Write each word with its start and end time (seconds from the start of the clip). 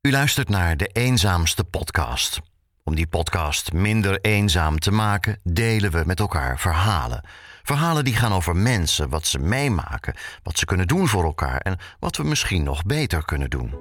U 0.00 0.10
luistert 0.10 0.48
naar 0.48 0.76
De 0.76 0.86
Eenzaamste 0.86 1.64
Podcast. 1.64 2.40
Om 2.84 2.94
die 2.94 3.06
podcast 3.06 3.72
minder 3.72 4.20
eenzaam 4.20 4.78
te 4.78 4.90
maken, 4.90 5.40
delen 5.42 5.90
we 5.90 6.02
met 6.06 6.20
elkaar 6.20 6.58
verhalen. 6.58 7.24
Verhalen 7.62 8.04
die 8.04 8.16
gaan 8.16 8.32
over 8.32 8.56
mensen, 8.56 9.08
wat 9.08 9.26
ze 9.26 9.38
meemaken, 9.38 10.14
wat 10.42 10.58
ze 10.58 10.64
kunnen 10.64 10.86
doen 10.86 11.08
voor 11.08 11.24
elkaar 11.24 11.60
en 11.60 11.78
wat 12.00 12.16
we 12.16 12.24
misschien 12.24 12.62
nog 12.62 12.84
beter 12.84 13.24
kunnen 13.24 13.50
doen. 13.50 13.74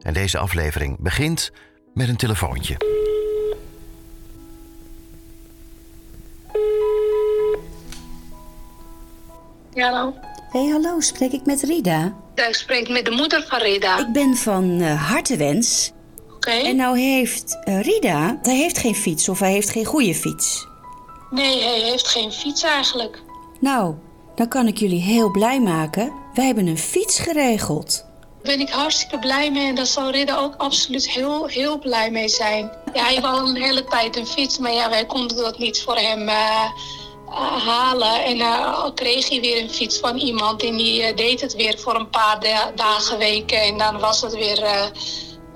En 0.00 0.14
deze 0.14 0.38
aflevering 0.38 0.98
begint 1.00 1.50
met 1.94 2.08
een 2.08 2.16
telefoontje. 2.16 2.76
Ja, 9.74 9.90
hallo. 9.90 10.14
Hey, 10.48 10.66
hallo, 10.66 11.00
spreek 11.00 11.32
ik 11.32 11.46
met 11.46 11.62
Rida? 11.62 12.16
Ja, 12.34 12.46
ik 12.46 12.54
spreek 12.54 12.88
met 12.88 13.04
de 13.04 13.10
moeder 13.10 13.44
van 13.48 13.58
Reda. 13.58 13.98
Ik 13.98 14.12
ben 14.12 14.36
van 14.36 14.80
eh, 14.80 15.10
Hartewens. 15.10 15.92
Oké. 16.34 16.50
En 16.50 16.76
nou 16.76 16.98
heeft 16.98 17.58
eh, 17.64 17.80
Rida, 17.80 18.38
hij 18.42 18.56
heeft 18.56 18.78
geen 18.78 18.94
fiets 18.94 19.28
of 19.28 19.38
hij 19.38 19.52
heeft 19.52 19.70
geen 19.70 19.84
goede 19.84 20.14
fiets. 20.14 20.66
Nee, 21.30 21.62
hij 21.62 21.80
heeft 21.80 22.08
geen 22.08 22.32
fiets 22.32 22.62
eigenlijk. 22.62 23.22
Nou, 23.60 23.94
dan 24.34 24.48
kan 24.48 24.66
ik 24.66 24.78
jullie 24.78 25.00
heel 25.00 25.30
blij 25.30 25.60
maken. 25.60 26.12
Wij 26.34 26.46
hebben 26.46 26.66
een 26.66 26.78
fiets 26.78 27.18
geregeld. 27.18 28.04
Daar 28.42 28.56
ben 28.56 28.66
ik 28.66 28.70
hartstikke 28.70 29.18
blij 29.18 29.50
mee 29.50 29.68
en 29.68 29.74
daar 29.74 29.86
zal 29.86 30.10
Reda 30.10 30.36
ook 30.36 30.54
absoluut 30.56 31.10
heel, 31.10 31.46
heel 31.46 31.78
blij 31.78 32.10
mee 32.10 32.28
zijn. 32.28 32.70
Ja, 32.92 33.04
hij 33.04 33.20
wou 33.20 33.40
al 33.40 33.48
een 33.48 33.62
hele 33.62 33.84
tijd 33.84 34.16
een 34.16 34.26
fiets, 34.26 34.58
maar 34.58 34.72
ja, 34.72 34.90
wij 34.90 35.06
konden 35.06 35.36
dat 35.36 35.58
niet 35.58 35.82
voor 35.82 35.96
hem 35.96 36.28
eh, 36.28 36.64
halen. 37.64 38.24
En 38.24 38.40
eh, 38.40 38.74
al 38.82 38.92
kreeg 38.92 39.28
hij 39.28 39.40
weer 39.40 39.62
een 39.62 39.70
fiets 39.70 39.98
van 39.98 40.16
iemand 40.16 40.62
en 40.62 40.76
die 40.76 41.02
eh, 41.02 41.16
deed 41.16 41.40
het 41.40 41.54
weer 41.54 41.78
voor 41.78 41.94
een 41.94 42.10
paar 42.10 42.40
da- 42.40 42.72
dagen, 42.74 43.18
weken. 43.18 43.60
En 43.62 43.78
dan 43.78 43.98
was 43.98 44.20
het 44.20 44.34
weer, 44.34 44.62
eh, 44.62 44.84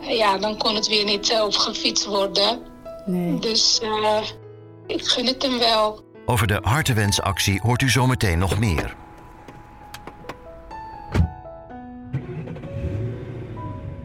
ja, 0.01 0.39
dan 0.39 0.59
kon 0.59 0.75
het 0.75 0.87
weer 0.89 1.05
niet 1.05 1.31
uh, 1.31 1.45
gefietst 1.49 2.05
worden. 2.05 2.61
Nee. 3.07 3.39
Dus 3.39 3.81
eh, 3.83 4.21
ik 4.87 5.05
gun 5.05 5.27
het 5.27 5.43
hem 5.43 5.59
wel. 5.59 6.05
Over 6.27 6.47
de 6.47 6.59
Hartewensactie 6.63 7.61
hoort 7.63 7.83
u 7.83 7.89
zometeen 7.91 8.39
nog 8.39 8.59
meer. 8.59 8.97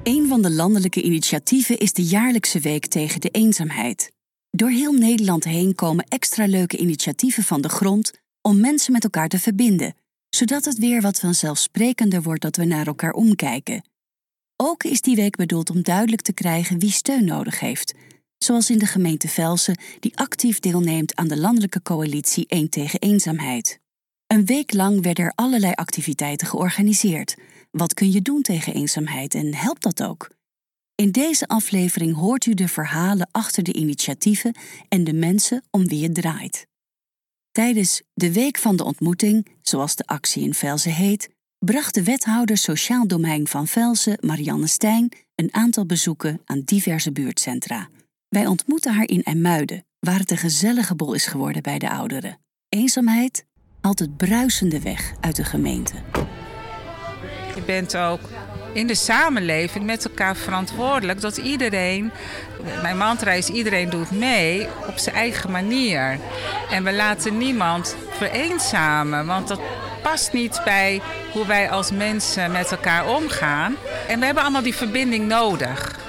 Een 0.03 0.25
van 0.27 0.41
de 0.41 0.51
landelijke 0.51 1.01
initiatieven 1.01 1.77
is 1.77 1.93
de 1.93 2.03
jaarlijkse 2.03 2.59
week 2.59 2.85
tegen 2.87 3.21
de 3.21 3.29
eenzaamheid. 3.29 4.11
Door 4.51 4.69
heel 4.69 4.93
Nederland 4.93 5.43
heen 5.43 5.75
komen 5.75 6.05
extra 6.07 6.45
leuke 6.45 6.77
initiatieven 6.77 7.43
van 7.43 7.61
de 7.61 7.69
grond 7.69 8.11
om 8.41 8.59
mensen 8.59 8.91
met 8.91 9.03
elkaar 9.03 9.27
te 9.27 9.39
verbinden, 9.39 9.95
zodat 10.29 10.65
het 10.65 10.77
weer 10.77 11.01
wat 11.01 11.19
vanzelfsprekender 11.19 12.21
wordt 12.21 12.41
dat 12.41 12.55
we 12.55 12.65
naar 12.65 12.87
elkaar 12.87 13.11
omkijken. 13.11 13.83
Ook 14.55 14.83
is 14.83 15.01
die 15.01 15.15
week 15.15 15.35
bedoeld 15.35 15.69
om 15.69 15.81
duidelijk 15.81 16.21
te 16.21 16.33
krijgen 16.33 16.79
wie 16.79 16.91
steun 16.91 17.25
nodig 17.25 17.59
heeft, 17.59 17.93
zoals 18.37 18.69
in 18.69 18.77
de 18.77 18.85
gemeente 18.85 19.27
Velsen, 19.27 19.79
die 19.99 20.17
actief 20.17 20.59
deelneemt 20.59 21.15
aan 21.15 21.27
de 21.27 21.37
landelijke 21.37 21.81
coalitie 21.81 22.47
1 22.47 22.69
tegen 22.69 22.99
eenzaamheid. 22.99 23.79
Een 24.27 24.45
week 24.45 24.73
lang 24.73 25.03
werden 25.03 25.25
er 25.25 25.33
allerlei 25.35 25.73
activiteiten 25.73 26.47
georganiseerd. 26.47 27.35
Wat 27.71 27.93
kun 27.93 28.11
je 28.11 28.21
doen 28.21 28.41
tegen 28.41 28.73
eenzaamheid 28.73 29.33
en 29.33 29.55
helpt 29.55 29.83
dat 29.83 30.03
ook? 30.03 30.29
In 31.01 31.11
deze 31.11 31.47
aflevering 31.47 32.15
hoort 32.15 32.45
u 32.45 32.53
de 32.53 32.67
verhalen 32.67 33.27
achter 33.31 33.63
de 33.63 33.73
initiatieven 33.73 34.55
en 34.89 35.03
de 35.03 35.13
mensen 35.13 35.63
om 35.71 35.87
wie 35.87 36.03
het 36.03 36.13
draait. 36.15 36.67
Tijdens 37.51 38.01
de 38.13 38.33
Week 38.33 38.57
van 38.57 38.75
de 38.75 38.83
Ontmoeting, 38.83 39.47
zoals 39.61 39.95
de 39.95 40.05
actie 40.05 40.43
in 40.43 40.53
Velzen 40.53 40.91
heet, 40.91 41.29
bracht 41.59 41.93
de 41.93 42.03
wethouder 42.03 42.57
Sociaal 42.57 43.07
Domein 43.07 43.47
van 43.47 43.67
Velzen, 43.67 44.17
Marianne 44.21 44.67
Stijn, 44.67 45.11
een 45.35 45.53
aantal 45.53 45.85
bezoeken 45.85 46.41
aan 46.45 46.61
diverse 46.61 47.11
buurtcentra. 47.11 47.89
Wij 48.29 48.45
ontmoeten 48.45 48.93
haar 48.93 49.07
in 49.07 49.23
IJmuiden, 49.23 49.85
waar 49.99 50.19
het 50.19 50.31
een 50.31 50.37
gezellige 50.37 50.95
bol 50.95 51.13
is 51.13 51.25
geworden 51.25 51.61
bij 51.61 51.79
de 51.79 51.89
ouderen. 51.89 52.39
Eenzaamheid 52.69 53.45
haalt 53.81 53.99
het 53.99 54.17
bruisende 54.17 54.81
weg 54.81 55.13
uit 55.19 55.35
de 55.35 55.43
gemeente. 55.43 55.93
Je 57.55 57.63
bent 57.65 57.97
ook 57.97 58.21
in 58.73 58.87
de 58.87 58.95
samenleving 58.95 59.85
met 59.85 60.05
elkaar 60.05 60.35
verantwoordelijk 60.35 61.21
dat 61.21 61.37
iedereen, 61.37 62.11
mijn 62.81 62.97
mantra 62.97 63.31
is 63.31 63.49
iedereen 63.49 63.89
doet 63.89 64.11
mee 64.11 64.67
op 64.87 64.97
zijn 64.97 65.15
eigen 65.15 65.51
manier. 65.51 66.19
En 66.71 66.83
we 66.83 66.93
laten 66.93 67.37
niemand 67.37 67.95
vereenzamen, 68.09 69.25
want 69.25 69.47
dat 69.47 69.59
past 70.01 70.33
niet 70.33 70.61
bij 70.65 71.01
hoe 71.31 71.45
wij 71.45 71.69
als 71.69 71.91
mensen 71.91 72.51
met 72.51 72.71
elkaar 72.71 73.07
omgaan. 73.07 73.75
En 74.07 74.19
we 74.19 74.25
hebben 74.25 74.43
allemaal 74.43 74.61
die 74.61 74.75
verbinding 74.75 75.27
nodig. 75.27 76.06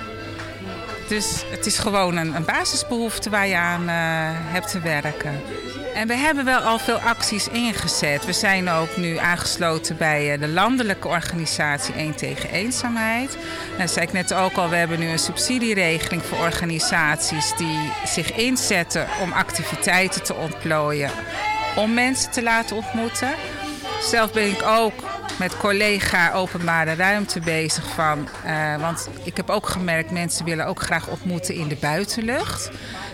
Dus 1.08 1.44
het 1.50 1.66
is 1.66 1.78
gewoon 1.78 2.16
een, 2.16 2.34
een 2.34 2.44
basisbehoefte 2.44 3.30
waar 3.30 3.46
je 3.46 3.56
aan 3.56 3.88
eh, 3.88 3.94
hebt 4.52 4.70
te 4.70 4.80
werken. 4.80 5.40
En 5.94 6.08
we 6.08 6.14
hebben 6.14 6.44
wel 6.44 6.58
al 6.58 6.78
veel 6.78 6.98
acties 6.98 7.48
ingezet. 7.48 8.24
We 8.24 8.32
zijn 8.32 8.68
ook 8.68 8.96
nu 8.96 9.16
aangesloten 9.16 9.96
bij 9.96 10.32
eh, 10.32 10.40
de 10.40 10.48
landelijke 10.48 11.08
organisatie 11.08 11.94
1 11.94 12.14
tegen 12.14 12.50
eenzaamheid. 12.50 13.34
En 13.72 13.78
dat 13.78 13.90
zei 13.90 14.06
ik 14.06 14.12
net 14.12 14.34
ook 14.34 14.52
al, 14.52 14.68
we 14.68 14.76
hebben 14.76 14.98
nu 14.98 15.08
een 15.08 15.18
subsidieregeling 15.18 16.22
voor 16.22 16.38
organisaties 16.38 17.52
die 17.56 17.92
zich 18.04 18.32
inzetten 18.32 19.06
om 19.22 19.32
activiteiten 19.32 20.22
te 20.22 20.34
ontplooien. 20.34 21.10
Om 21.76 21.94
mensen 21.94 22.30
te 22.30 22.42
laten 22.42 22.76
ontmoeten. 22.76 23.34
Zelf 24.00 24.32
ben 24.32 24.50
ik 24.50 24.62
ook 24.62 25.07
met 25.38 25.56
collega 25.56 26.32
openbare 26.32 26.94
ruimte 26.94 27.40
bezig 27.40 27.88
van. 27.94 28.28
eh, 28.44 28.80
want 28.80 29.08
ik 29.22 29.36
heb 29.36 29.50
ook 29.50 29.68
gemerkt, 29.68 30.10
mensen 30.10 30.44
willen 30.44 30.66
ook 30.66 30.82
graag 30.82 31.08
ontmoeten 31.08 31.54
in 31.54 31.68
de 31.68 31.76
buitenlucht. 31.80 32.70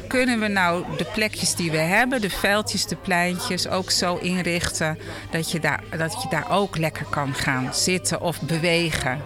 Kunnen 0.09 0.41
we 0.41 0.49
nou 0.49 0.85
de 0.97 1.07
plekjes 1.15 1.55
die 1.55 1.71
we 1.71 1.77
hebben, 1.77 2.21
de 2.21 2.31
veldjes, 2.31 2.87
de 2.87 2.97
pleintjes, 2.97 3.69
ook 3.69 3.91
zo 3.91 4.17
inrichten 4.17 4.99
dat 5.31 5.51
je 5.51 5.61
daar, 5.61 5.83
dat 5.99 6.23
je 6.23 6.29
daar 6.29 6.51
ook 6.51 6.77
lekker 6.77 7.07
kan 7.11 7.35
gaan 7.35 7.75
zitten 7.75 8.21
of 8.21 8.41
bewegen? 8.41 9.21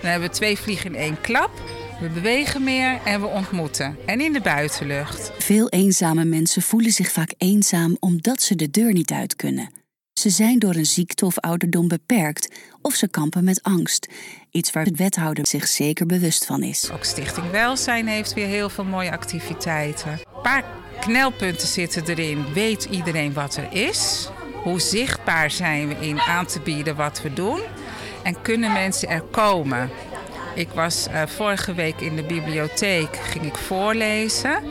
Dan 0.00 0.10
hebben 0.10 0.28
we 0.28 0.34
twee 0.34 0.58
vliegen 0.58 0.94
in 0.94 1.00
één 1.00 1.20
klap. 1.20 1.50
We 2.00 2.08
bewegen 2.08 2.64
meer 2.64 3.00
en 3.04 3.20
we 3.20 3.26
ontmoeten. 3.26 3.96
En 4.06 4.20
in 4.20 4.32
de 4.32 4.40
buitenlucht. 4.40 5.32
Veel 5.38 5.68
eenzame 5.68 6.24
mensen 6.24 6.62
voelen 6.62 6.90
zich 6.90 7.12
vaak 7.12 7.34
eenzaam 7.38 7.96
omdat 8.00 8.42
ze 8.42 8.56
de 8.56 8.70
deur 8.70 8.92
niet 8.92 9.10
uit 9.10 9.36
kunnen. 9.36 9.83
Ze 10.14 10.30
zijn 10.30 10.58
door 10.58 10.74
een 10.74 10.86
ziekte 10.86 11.26
of 11.26 11.38
ouderdom 11.38 11.88
beperkt 11.88 12.50
of 12.82 12.94
ze 12.94 13.08
kampen 13.08 13.44
met 13.44 13.62
angst. 13.62 14.08
Iets 14.50 14.72
waar 14.72 14.84
de 14.84 14.94
wethouder 14.96 15.46
zich 15.46 15.66
zeker 15.66 16.06
bewust 16.06 16.46
van 16.46 16.62
is. 16.62 16.90
Ook 16.90 17.04
Stichting 17.04 17.50
Welzijn 17.50 18.06
heeft 18.06 18.32
weer 18.32 18.46
heel 18.46 18.68
veel 18.68 18.84
mooie 18.84 19.10
activiteiten. 19.10 20.10
Een 20.10 20.42
paar 20.42 20.64
knelpunten 21.00 21.68
zitten 21.68 22.06
erin. 22.06 22.52
Weet 22.52 22.84
iedereen 22.84 23.32
wat 23.32 23.56
er 23.56 23.72
is? 23.72 24.28
Hoe 24.62 24.80
zichtbaar 24.80 25.50
zijn 25.50 25.88
we 25.88 25.94
in 26.06 26.20
aan 26.20 26.46
te 26.46 26.60
bieden 26.60 26.96
wat 26.96 27.22
we 27.22 27.32
doen? 27.32 27.60
En 28.22 28.42
kunnen 28.42 28.72
mensen 28.72 29.08
er 29.08 29.22
komen? 29.22 29.90
Ik 30.54 30.68
was 30.68 31.06
eh, 31.06 31.22
vorige 31.26 31.74
week 31.74 32.00
in 32.00 32.16
de 32.16 32.22
bibliotheek, 32.22 33.16
ging 33.16 33.44
ik 33.44 33.56
voorlezen 33.56 34.62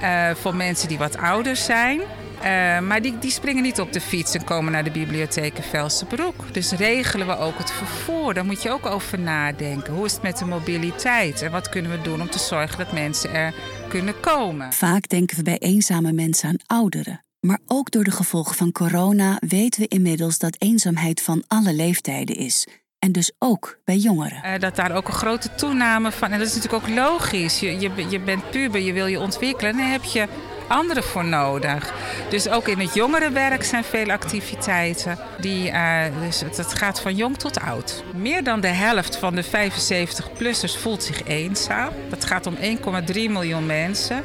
eh, 0.00 0.30
voor 0.34 0.54
mensen 0.54 0.88
die 0.88 0.98
wat 0.98 1.16
ouder 1.16 1.56
zijn. 1.56 2.00
Eh, 2.42 2.80
maar 2.80 3.02
die, 3.02 3.18
die 3.18 3.30
springen 3.30 3.62
niet 3.62 3.80
op 3.80 3.92
de 3.92 4.00
fiets 4.00 4.34
en 4.34 4.44
komen 4.44 4.72
naar 4.72 4.84
de 4.84 4.90
bibliotheek 4.90 5.56
in 5.56 5.62
Velsenbroek. 5.62 6.54
Dus 6.54 6.72
regelen 6.72 7.26
we 7.26 7.36
ook 7.36 7.58
het 7.58 7.70
vervoer. 7.70 8.34
Daar 8.34 8.44
moet 8.44 8.62
je 8.62 8.70
ook 8.70 8.86
over 8.86 9.18
nadenken. 9.18 9.92
Hoe 9.92 10.04
is 10.04 10.12
het 10.12 10.22
met 10.22 10.38
de 10.38 10.44
mobiliteit? 10.44 11.42
En 11.42 11.50
wat 11.50 11.68
kunnen 11.68 11.90
we 11.90 12.00
doen 12.02 12.20
om 12.20 12.30
te 12.30 12.38
zorgen 12.38 12.78
dat 12.78 12.92
mensen 12.92 13.32
er 13.32 13.54
kunnen 13.88 14.20
komen? 14.20 14.72
Vaak 14.72 15.08
denken 15.08 15.36
we 15.36 15.42
bij 15.42 15.58
eenzame 15.58 16.12
mensen 16.12 16.48
aan 16.48 16.78
ouderen. 16.78 17.24
Maar 17.40 17.58
ook 17.66 17.90
door 17.90 18.04
de 18.04 18.10
gevolgen 18.10 18.54
van 18.54 18.72
corona 18.72 19.38
weten 19.48 19.80
we 19.80 19.88
inmiddels 19.88 20.38
dat 20.38 20.56
eenzaamheid 20.58 21.22
van 21.22 21.44
alle 21.46 21.72
leeftijden 21.72 22.36
is. 22.36 22.66
En 22.98 23.12
dus 23.12 23.32
ook 23.38 23.78
bij 23.84 23.96
jongeren. 23.96 24.42
Eh, 24.42 24.60
dat 24.60 24.76
daar 24.76 24.96
ook 24.96 25.08
een 25.08 25.14
grote 25.14 25.54
toename 25.54 26.12
van. 26.12 26.30
En 26.30 26.38
dat 26.38 26.48
is 26.48 26.54
natuurlijk 26.54 26.82
ook 26.82 26.94
logisch. 26.94 27.60
Je, 27.60 27.80
je, 27.80 27.90
je 28.08 28.20
bent 28.20 28.50
puber, 28.50 28.80
je 28.80 28.92
wil 28.92 29.06
je 29.06 29.20
ontwikkelen. 29.20 29.70
En 29.70 29.76
daar 29.78 29.90
heb 29.90 30.04
je 30.04 30.26
anderen 30.70 31.02
voor 31.02 31.24
nodig. 31.24 31.92
Dus 32.28 32.48
ook 32.48 32.68
in 32.68 32.78
het 32.78 32.94
jongerenwerk 32.94 33.64
zijn 33.64 33.84
veel 33.84 34.10
activiteiten. 34.10 35.18
Die, 35.38 35.70
eh, 35.70 36.02
dus 36.20 36.40
het, 36.40 36.74
gaat 36.74 37.00
van 37.00 37.14
jong 37.14 37.38
tot 37.38 37.60
oud. 37.60 38.02
Meer 38.14 38.44
dan 38.44 38.60
de 38.60 38.68
helft 38.68 39.16
van 39.16 39.34
de 39.34 39.44
75-plussers 39.44 40.76
voelt 40.76 41.02
zich 41.02 41.24
eenzaam. 41.24 41.88
Dat 42.08 42.24
gaat 42.24 42.46
om 42.46 42.56
1,3 42.60 43.30
miljoen 43.30 43.66
mensen. 43.66 44.22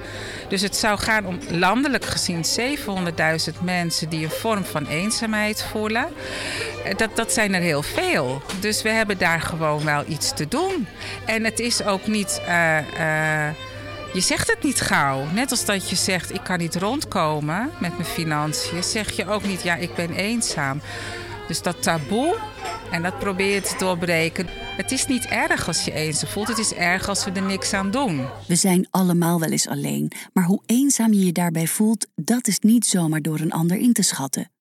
Dus 0.50 0.62
het 0.62 0.76
zou 0.76 1.00
gaan 1.00 1.26
om 1.26 1.40
landelijk 1.50 2.06
gezien 2.06 2.44
700.000 3.54 3.60
mensen 3.62 4.10
die 4.10 4.24
een 4.24 4.30
vorm 4.32 4.66
van 4.66 4.86
eenzaamheid 4.88 5.64
voelen. 5.72 6.08
Eh, 6.86 6.96
Dat, 6.98 7.16
dat 7.16 7.34
zijn 7.34 7.54
er 7.54 7.62
heel 7.62 7.84
veel. 7.84 8.42
Dus 8.60 8.82
we 8.82 8.90
hebben 8.90 9.18
daar 9.18 9.42
gewoon 9.42 9.86
wel 9.86 10.04
iets 10.08 10.34
te 10.34 10.48
doen. 10.48 10.88
En 11.26 11.44
het 11.44 11.60
is 11.60 11.84
ook 11.84 12.08
niet. 12.08 12.42
eh, 12.48 13.48
je 14.16 14.22
zegt 14.22 14.50
het 14.50 14.64
niet 14.64 14.82
gauw. 14.82 15.32
Net 15.32 15.52
als 15.52 15.66
dat 15.66 15.90
je 15.90 15.96
zegt: 15.96 16.34
ik 16.34 16.44
kan 16.44 16.58
niet 16.58 16.76
rondkomen 16.76 17.72
met 17.80 17.92
mijn 17.92 18.06
financiën, 18.06 18.84
zeg 18.84 19.12
je 19.12 19.28
ook 19.28 19.44
niet: 19.44 19.62
ja, 19.62 19.76
ik 19.76 19.96
ben 19.96 20.12
eenzaam. 20.12 20.82
Dus 21.48 21.62
dat 21.62 21.82
taboe, 21.82 22.38
en 22.92 23.02
dat 23.02 23.20
probeer 23.20 23.54
je 23.54 23.62
te 23.62 23.76
doorbreken. 23.78 24.48
Het 24.50 24.92
is 24.92 25.06
niet 25.06 25.26
erg 25.26 25.68
als 25.68 25.86
je 25.86 25.92
eenzaam 25.92 26.30
voelt, 26.30 26.48
het 26.48 26.58
is 26.58 26.74
erg 26.74 27.10
als 27.10 27.26
we 27.26 27.32
er 27.32 27.42
niks 27.42 27.74
aan 27.74 27.92
doen. 27.92 28.26
We 28.48 28.56
zijn 28.56 28.88
allemaal 28.92 29.40
wel 29.40 29.50
eens 29.50 29.68
alleen, 29.68 30.12
maar 30.34 30.44
hoe 30.44 30.62
eenzaam 30.66 31.14
je 31.14 31.26
je 31.26 31.32
daarbij 31.32 31.68
voelt, 31.68 32.08
dat 32.16 32.48
is 32.48 32.60
niet 32.60 32.86
zomaar 32.86 33.22
door 33.22 33.40
een 33.40 33.52
ander 33.52 33.78
in 33.78 33.94
te 33.94 34.02
schatten. 34.02 34.52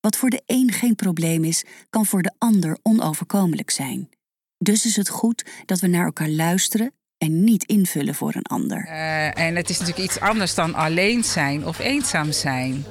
Wat 0.00 0.16
voor 0.16 0.30
de 0.30 0.42
een 0.46 0.72
geen 0.72 0.94
probleem 0.94 1.44
is, 1.44 1.64
kan 1.90 2.06
voor 2.06 2.22
de 2.22 2.32
ander 2.38 2.78
onoverkomelijk 2.82 3.70
zijn. 3.70 4.08
Dus 4.58 4.86
is 4.86 4.96
het 4.96 5.08
goed 5.08 5.44
dat 5.66 5.80
we 5.80 5.86
naar 5.86 6.04
elkaar 6.04 6.30
luisteren 6.30 6.92
en 7.22 7.44
niet 7.44 7.64
invullen 7.64 8.14
voor 8.14 8.34
een 8.34 8.42
ander. 8.42 8.86
Uh, 8.88 9.38
en 9.38 9.56
het 9.56 9.70
is 9.70 9.78
natuurlijk 9.78 10.04
iets 10.04 10.20
anders 10.20 10.54
dan 10.54 10.74
alleen 10.74 11.24
zijn 11.24 11.66
of 11.66 11.78
eenzaam 11.78 12.32
zijn. 12.32 12.84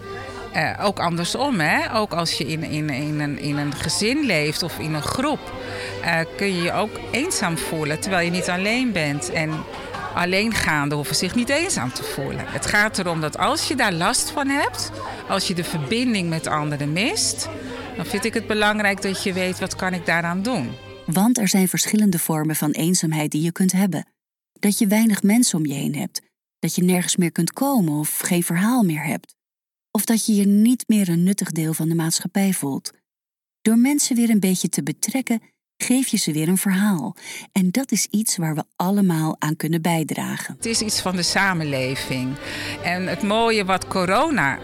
Uh, 0.56 0.80
ook 0.82 1.00
andersom, 1.00 1.60
hè? 1.60 1.96
ook 1.96 2.14
als 2.14 2.34
je 2.34 2.46
in, 2.46 2.64
in, 2.64 2.90
in, 2.90 3.20
een, 3.20 3.40
in 3.40 3.58
een 3.58 3.76
gezin 3.76 4.26
leeft 4.26 4.64
of 4.64 4.80
in 4.80 4.94
een 4.94 5.02
groep, 5.02 5.54
uh, 6.02 6.20
kun 6.38 6.56
je 6.56 6.62
je 6.62 6.72
ook 6.72 7.00
eenzaam 7.12 7.58
voelen 7.58 8.00
terwijl 8.00 8.26
je 8.26 8.32
niet 8.32 8.50
alleen 8.50 8.92
bent. 8.92 9.32
En 9.32 9.52
alleengaanden 10.16 10.98
hoeven 10.98 11.16
zich 11.16 11.36
niet 11.36 11.50
eenzaam 11.50 11.94
te 11.94 12.04
voelen. 12.04 12.46
Het 12.48 12.66
gaat 12.66 13.00
erom 13.00 13.22
dat 13.22 13.38
als 13.38 13.68
je 13.68 13.76
daar 13.76 13.94
last 13.94 14.30
van 14.30 14.48
hebt, 14.48 14.92
als 15.30 15.48
je 15.48 15.54
de 15.54 15.64
verbinding 15.64 16.30
met 16.30 16.48
anderen 16.48 16.94
mist, 16.94 17.50
dan 17.96 18.06
vind 18.06 18.26
ik 18.26 18.34
het 18.34 18.48
belangrijk 18.48 19.02
dat 19.02 19.24
je 19.24 19.34
weet 19.34 19.60
wat 19.60 19.76
kan 19.76 19.94
ik 19.94 20.06
daaraan 20.06 20.42
doen. 20.42 20.72
Want 21.06 21.38
er 21.38 21.48
zijn 21.48 21.68
verschillende 21.68 22.20
vormen 22.20 22.56
van 22.56 22.72
eenzaamheid 22.72 23.32
die 23.32 23.42
je 23.42 23.52
kunt 23.52 23.72
hebben. 23.72 24.06
Dat 24.62 24.78
je 24.78 24.88
weinig 24.88 25.24
mensen 25.24 25.58
om 25.58 25.66
je 25.66 25.74
heen 25.74 25.96
hebt, 25.96 26.22
dat 26.60 26.76
je 26.76 26.84
nergens 26.84 27.16
meer 27.16 27.32
kunt 27.32 27.54
komen 27.54 27.94
of 27.94 28.18
geen 28.18 28.44
verhaal 28.44 28.84
meer 28.84 29.04
hebt. 29.04 29.36
Of 29.92 30.06
dat 30.06 30.26
je 30.26 30.36
je 30.36 30.46
niet 30.46 30.84
meer 30.88 31.10
een 31.10 31.24
nuttig 31.24 31.52
deel 31.52 31.74
van 31.74 31.90
de 31.90 31.96
maatschappij 31.96 32.54
voelt. 32.54 32.92
Door 33.62 33.78
mensen 33.78 34.16
weer 34.16 34.30
een 34.30 34.40
beetje 34.40 34.70
te 34.70 34.84
betrekken, 34.84 35.42
geef 35.78 36.08
je 36.08 36.18
ze 36.18 36.32
weer 36.32 36.48
een 36.48 36.58
verhaal. 36.58 37.16
En 37.52 37.72
dat 37.72 37.92
is 37.92 38.06
iets 38.06 38.38
waar 38.38 38.56
we 38.56 38.64
allemaal 38.76 39.36
aan 39.40 39.56
kunnen 39.56 39.82
bijdragen. 39.82 40.56
Het 40.56 40.66
is 40.66 40.82
iets 40.82 41.02
van 41.02 41.16
de 41.16 41.24
samenleving. 41.24 42.36
En 42.84 43.08
het 43.08 43.22
mooie 43.22 43.66
wat 43.66 43.88
corona 43.88 44.60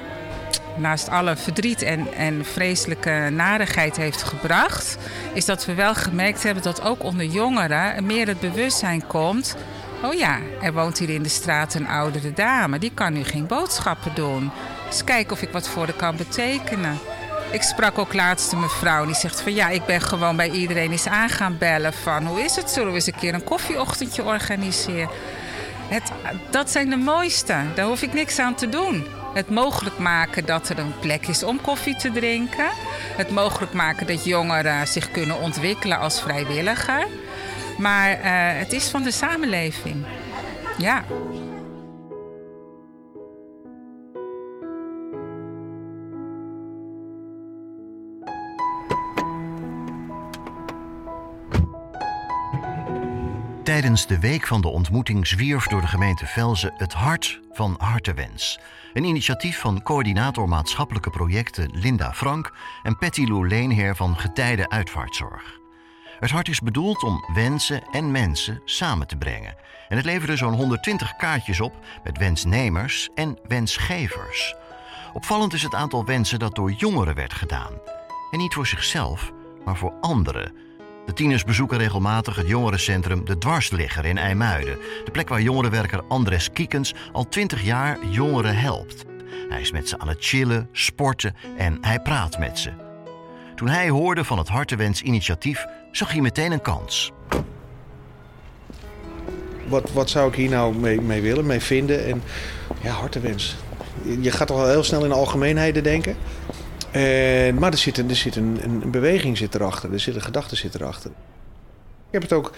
naast 0.78 1.10
alle 1.10 1.36
verdriet 1.36 1.82
en, 1.82 2.14
en 2.14 2.46
vreselijke 2.46 3.30
narigheid 3.32 3.98
heeft 3.98 4.24
gebracht, 4.24 4.98
is 5.34 5.46
dat 5.46 5.66
we 5.66 5.74
wel 5.74 5.96
gemerkt 5.96 6.44
hebben 6.44 6.64
dat 6.64 6.82
ook 6.82 7.04
onder 7.04 7.26
jongeren 7.26 8.06
meer 8.06 8.28
het 8.28 8.40
bewustzijn 8.40 9.08
komt. 9.08 9.56
Oh 10.04 10.14
ja, 10.14 10.40
er 10.62 10.74
woont 10.74 10.98
hier 10.98 11.10
in 11.10 11.24
de 11.24 11.30
straat 11.30 11.74
een 11.74 11.88
oudere 11.88 12.34
dame. 12.34 12.80
Die 12.80 12.92
kan 12.94 13.14
nu 13.14 13.24
geen 13.24 13.48
boodschappen 13.48 14.12
doen. 14.16 14.52
Eens 14.88 15.04
kijken 15.04 15.32
of 15.34 15.42
ik 15.42 15.52
wat 15.52 15.68
voor 15.68 15.84
haar 15.84 15.94
kan 15.94 16.16
betekenen. 16.16 17.00
Ik 17.52 17.62
sprak 17.62 17.98
ook 17.98 18.14
laatst 18.14 18.52
een 18.52 18.60
mevrouw 18.60 19.06
die 19.06 19.16
zegt 19.16 19.42
van 19.42 19.54
ja, 19.54 19.70
ik 19.70 19.86
ben 19.86 20.02
gewoon 20.02 20.36
bij 20.36 20.50
iedereen 20.50 20.92
eens 20.92 21.08
aan 21.08 21.30
gaan 21.30 21.58
bellen 21.58 21.94
van 21.94 22.26
hoe 22.26 22.42
is 22.42 22.56
het, 22.56 22.70
zullen 22.70 22.90
we 22.90 22.96
eens 22.96 23.08
een 23.08 23.16
keer 23.16 23.34
een 23.34 23.44
koffieochtendje 23.44 24.24
organiseren? 24.24 25.10
Het, 25.88 26.12
dat 26.50 26.70
zijn 26.70 26.90
de 26.90 26.96
mooiste, 26.96 27.56
daar 27.76 27.86
hoef 27.86 28.02
ik 28.02 28.14
niks 28.14 28.40
aan 28.40 28.56
te 28.56 28.70
doen. 28.70 29.06
Het 29.34 29.50
mogelijk 29.50 29.98
maken 29.98 30.46
dat 30.46 30.70
er 30.70 30.80
een 30.80 31.00
plek 31.00 31.28
is 31.28 31.44
om 31.44 31.62
koffie 31.62 31.96
te 31.96 32.12
drinken. 32.12 32.70
Het 33.18 33.30
mogelijk 33.30 33.74
maken 33.74 34.08
dat 34.08 34.26
jongeren 34.26 34.88
zich 34.88 35.12
kunnen 35.12 35.42
ontwikkelen 35.42 36.00
als 36.00 36.22
vrijwilliger. 36.22 37.08
Maar 37.78 38.18
uh, 38.18 38.60
het 38.60 38.74
is 38.74 38.90
van 38.90 39.04
de 39.04 39.12
samenleving. 39.12 40.06
Ja. 40.78 41.04
Tijdens 53.64 54.08
de 54.08 54.20
Week 54.20 54.48
van 54.48 54.62
de 54.62 54.68
Ontmoeting 54.68 55.28
zwierf 55.28 55.68
door 55.68 55.82
de 55.82 55.88
gemeente 55.88 56.26
Velzen 56.26 56.74
het 56.78 56.94
Hart 56.94 57.40
van 57.52 57.76
Hartewens. 57.78 58.60
Een 58.94 59.04
initiatief 59.04 59.60
van 59.60 59.84
coördinator 59.84 60.50
maatschappelijke 60.50 61.10
projecten 61.10 61.70
Linda 61.74 62.14
Frank 62.14 62.54
en 62.84 62.98
Patty 62.98 63.26
Lou 63.26 63.48
Leenheer 63.48 63.96
van 63.96 64.18
Getijden 64.18 64.72
Uitvaartzorg. 64.72 65.60
Het 66.20 66.30
hart 66.30 66.48
is 66.48 66.60
bedoeld 66.60 67.04
om 67.04 67.24
wensen 67.34 67.84
en 67.92 68.12
mensen 68.12 68.62
samen 68.66 69.08
te 69.08 69.18
brengen. 69.18 69.56
En 69.90 69.98
het 69.98 70.06
leverde 70.06 70.36
zo'n 70.36 70.54
120 70.54 71.16
kaartjes 71.16 71.60
op 71.60 71.74
met 72.04 72.18
wensnemers 72.18 73.10
en 73.16 73.38
wensgevers. 73.48 74.56
Opvallend 75.14 75.54
is 75.54 75.64
het 75.64 75.74
aantal 75.74 76.06
wensen 76.06 76.40
dat 76.40 76.56
door 76.56 76.72
jongeren 76.72 77.16
werd 77.16 77.34
gedaan. 77.34 77.72
En 78.32 78.38
niet 78.38 78.54
voor 78.54 78.68
zichzelf, 78.68 79.32
maar 79.66 79.78
voor 79.78 79.94
anderen 80.02 80.66
de 81.08 81.14
tieners 81.14 81.44
bezoeken 81.44 81.78
regelmatig 81.78 82.36
het 82.36 82.48
jongerencentrum 82.48 83.26
De 83.26 83.38
Dwarsligger 83.38 84.06
in 84.06 84.18
IJmuiden. 84.18 84.78
De 85.06 85.12
plek 85.12 85.30
waar 85.30 85.42
jongerenwerker 85.42 86.04
Andres 86.08 86.52
Kiekens 86.52 86.94
al 87.12 87.28
20 87.28 87.64
jaar 87.64 88.06
jongeren 88.10 88.58
helpt. 88.58 89.06
Hij 89.50 89.62
is 89.62 89.72
met 89.72 89.90
ze 89.90 90.00
aan 90.00 90.08
het 90.08 90.26
chillen, 90.26 90.70
sporten 90.72 91.36
en 91.58 91.78
hij 91.82 92.00
praat 92.00 92.40
met 92.40 92.60
ze. 92.60 92.72
Toen 93.56 93.68
hij 93.68 93.90
hoorde 93.90 94.24
van 94.24 94.38
het 94.38 94.48
Hartewens-initiatief, 94.48 95.66
zag 95.98 96.12
hij 96.12 96.22
meteen 96.22 96.52
een 96.52 96.62
kans. 96.62 97.12
Wat, 99.68 99.92
wat 99.92 100.10
zou 100.10 100.30
ik 100.30 100.36
hier 100.36 100.50
nou 100.50 100.76
mee, 100.76 101.02
mee 101.02 101.22
willen, 101.22 101.46
mee 101.46 101.60
vinden? 101.60 102.06
En 102.06 102.22
ja, 102.82 102.92
Hartewens. 102.92 103.56
Je 104.20 104.32
gaat 104.32 104.48
toch 104.48 104.60
al 104.60 104.68
heel 104.68 104.84
snel 104.84 105.04
in 105.04 105.10
de 105.10 105.16
algemeenheden 105.16 105.84
denken. 105.84 106.16
En, 106.92 107.56
maar 107.56 107.72
er 107.72 107.78
zit, 107.78 107.98
er 107.98 108.16
zit 108.16 108.36
een, 108.36 108.60
een 108.64 108.92
beweging 108.92 109.38
zit 109.38 109.56
erachter, 109.56 109.94
er 109.94 110.00
zit 110.00 110.16
een 110.16 110.22
gedachte 110.22 110.56
zit 110.56 110.76
erachter. 110.76 111.12
Ik 112.08 112.14
heb 112.14 112.22
het 112.22 112.34
ook 112.34 112.52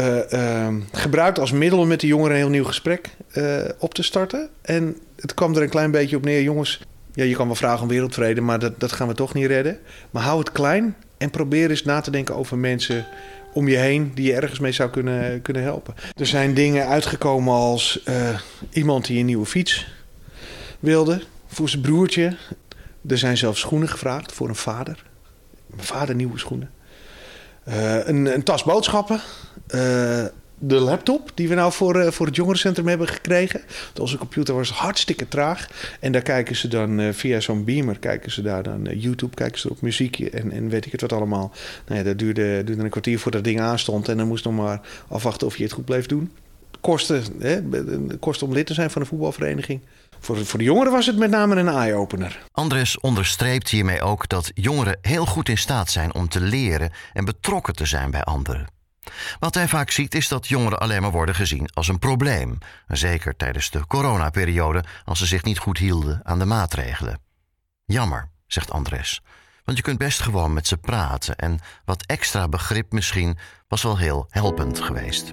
uh, 0.00 0.32
uh, 0.32 0.74
gebruikt 0.92 1.38
als 1.38 1.52
middel 1.52 1.78
om 1.78 1.88
met 1.88 2.00
de 2.00 2.06
jongeren 2.06 2.30
een 2.32 2.42
heel 2.42 2.48
nieuw 2.48 2.64
gesprek 2.64 3.10
uh, 3.34 3.64
op 3.78 3.94
te 3.94 4.02
starten. 4.02 4.48
En 4.62 4.96
het 5.16 5.34
kwam 5.34 5.56
er 5.56 5.62
een 5.62 5.68
klein 5.68 5.90
beetje 5.90 6.16
op 6.16 6.24
neer, 6.24 6.42
jongens. 6.42 6.80
Ja, 7.12 7.24
je 7.24 7.34
kan 7.34 7.46
wel 7.46 7.56
vragen 7.56 7.82
om 7.82 7.88
wereldvrede, 7.88 8.40
maar 8.40 8.58
dat, 8.58 8.80
dat 8.80 8.92
gaan 8.92 9.08
we 9.08 9.14
toch 9.14 9.34
niet 9.34 9.46
redden. 9.46 9.78
Maar 10.10 10.22
hou 10.22 10.38
het 10.38 10.52
klein 10.52 10.96
en 11.18 11.30
probeer 11.30 11.70
eens 11.70 11.84
na 11.84 12.00
te 12.00 12.10
denken 12.10 12.34
over 12.34 12.58
mensen 12.58 13.06
om 13.52 13.68
je 13.68 13.76
heen 13.76 14.12
die 14.14 14.26
je 14.26 14.34
ergens 14.34 14.58
mee 14.58 14.72
zou 14.72 14.90
kunnen, 14.90 15.42
kunnen 15.42 15.62
helpen. 15.62 15.94
Er 16.16 16.26
zijn 16.26 16.54
dingen 16.54 16.86
uitgekomen 16.86 17.54
als 17.54 18.04
iemand 18.70 19.06
die 19.06 19.18
een 19.18 19.26
nieuwe 19.26 19.46
fiets 19.46 19.86
wilde 20.80 21.22
voor 21.46 21.68
zijn 21.68 21.82
broertje. 21.82 22.36
Er 23.08 23.18
zijn 23.18 23.36
zelfs 23.36 23.60
schoenen 23.60 23.88
gevraagd 23.88 24.32
voor 24.32 24.48
een 24.48 24.54
vader. 24.54 25.04
Mijn 25.66 25.86
vader 25.86 26.14
nieuwe 26.14 26.38
schoenen. 26.38 26.70
Uh, 27.68 28.06
een, 28.06 28.34
een, 28.34 28.42
tas 28.42 28.64
boodschappen. 28.64 29.20
Uh, 29.74 30.24
de 30.58 30.78
laptop 30.78 31.30
die 31.34 31.48
we 31.48 31.54
nou 31.54 31.72
voor, 31.72 31.96
uh, 31.96 32.10
voor 32.10 32.26
het 32.26 32.36
jongerencentrum 32.36 32.86
hebben 32.86 33.08
gekregen. 33.08 33.60
Onze 34.00 34.18
computer 34.18 34.54
was 34.54 34.70
hartstikke 34.70 35.28
traag. 35.28 35.68
En 36.00 36.12
daar 36.12 36.22
kijken 36.22 36.56
ze 36.56 36.68
dan 36.68 37.14
via 37.14 37.40
zo'n 37.40 37.64
beamer, 37.64 37.98
kijken 37.98 38.30
ze 38.30 38.42
daar 38.42 38.62
dan 38.62 38.82
YouTube, 38.82 39.34
kijken 39.34 39.60
ze 39.60 39.70
op 39.70 39.80
muziekje 39.80 40.30
en, 40.30 40.52
en 40.52 40.68
weet 40.68 40.86
ik 40.86 40.92
het 40.92 41.00
wat 41.00 41.12
allemaal. 41.12 41.52
Nou 41.86 41.98
ja, 41.98 42.04
dat 42.04 42.18
duurde, 42.18 42.64
duurde 42.64 42.82
een 42.82 42.90
kwartier 42.90 43.18
voordat 43.18 43.44
dat 43.44 43.52
ding 43.52 43.64
aanstond. 43.64 44.08
En 44.08 44.16
dan 44.16 44.26
moest 44.26 44.44
nog 44.44 44.54
maar 44.54 44.80
afwachten 45.08 45.46
of 45.46 45.56
je 45.56 45.62
het 45.62 45.72
goed 45.72 45.84
bleef 45.84 46.06
doen. 46.06 46.32
Kosten, 46.80 47.22
hè, 47.38 47.60
kosten 48.18 48.46
om 48.46 48.52
lid 48.52 48.66
te 48.66 48.74
zijn 48.74 48.90
van 48.90 49.00
een 49.00 49.08
voetbalvereniging. 49.08 49.80
Voor, 50.20 50.46
voor 50.46 50.58
de 50.58 50.64
jongeren 50.64 50.92
was 50.92 51.06
het 51.06 51.16
met 51.16 51.30
name 51.30 51.56
een 51.56 51.68
eye-opener. 51.68 52.38
Andres 52.52 53.00
onderstreept 53.00 53.68
hiermee 53.68 54.02
ook 54.02 54.28
dat 54.28 54.50
jongeren 54.54 54.98
heel 55.00 55.26
goed 55.26 55.48
in 55.48 55.58
staat 55.58 55.90
zijn 55.90 56.14
om 56.14 56.28
te 56.28 56.40
leren 56.40 56.90
en 57.12 57.24
betrokken 57.24 57.74
te 57.74 57.86
zijn 57.86 58.10
bij 58.10 58.22
anderen. 58.22 58.77
Wat 59.38 59.54
hij 59.54 59.68
vaak 59.68 59.90
ziet 59.90 60.14
is 60.14 60.28
dat 60.28 60.48
jongeren 60.48 60.78
alleen 60.78 61.02
maar 61.02 61.10
worden 61.10 61.34
gezien 61.34 61.70
als 61.74 61.88
een 61.88 61.98
probleem. 61.98 62.58
Zeker 62.86 63.36
tijdens 63.36 63.70
de 63.70 63.86
coronaperiode 63.86 64.84
als 65.04 65.18
ze 65.18 65.26
zich 65.26 65.44
niet 65.44 65.58
goed 65.58 65.78
hielden 65.78 66.20
aan 66.22 66.38
de 66.38 66.44
maatregelen. 66.44 67.20
Jammer, 67.84 68.30
zegt 68.46 68.70
Andres. 68.70 69.22
Want 69.64 69.76
je 69.76 69.82
kunt 69.82 69.98
best 69.98 70.20
gewoon 70.20 70.52
met 70.52 70.66
ze 70.66 70.76
praten 70.76 71.36
en 71.36 71.58
wat 71.84 72.04
extra 72.06 72.48
begrip 72.48 72.92
misschien 72.92 73.38
was 73.68 73.82
wel 73.82 73.98
heel 73.98 74.26
helpend 74.30 74.80
geweest. 74.80 75.32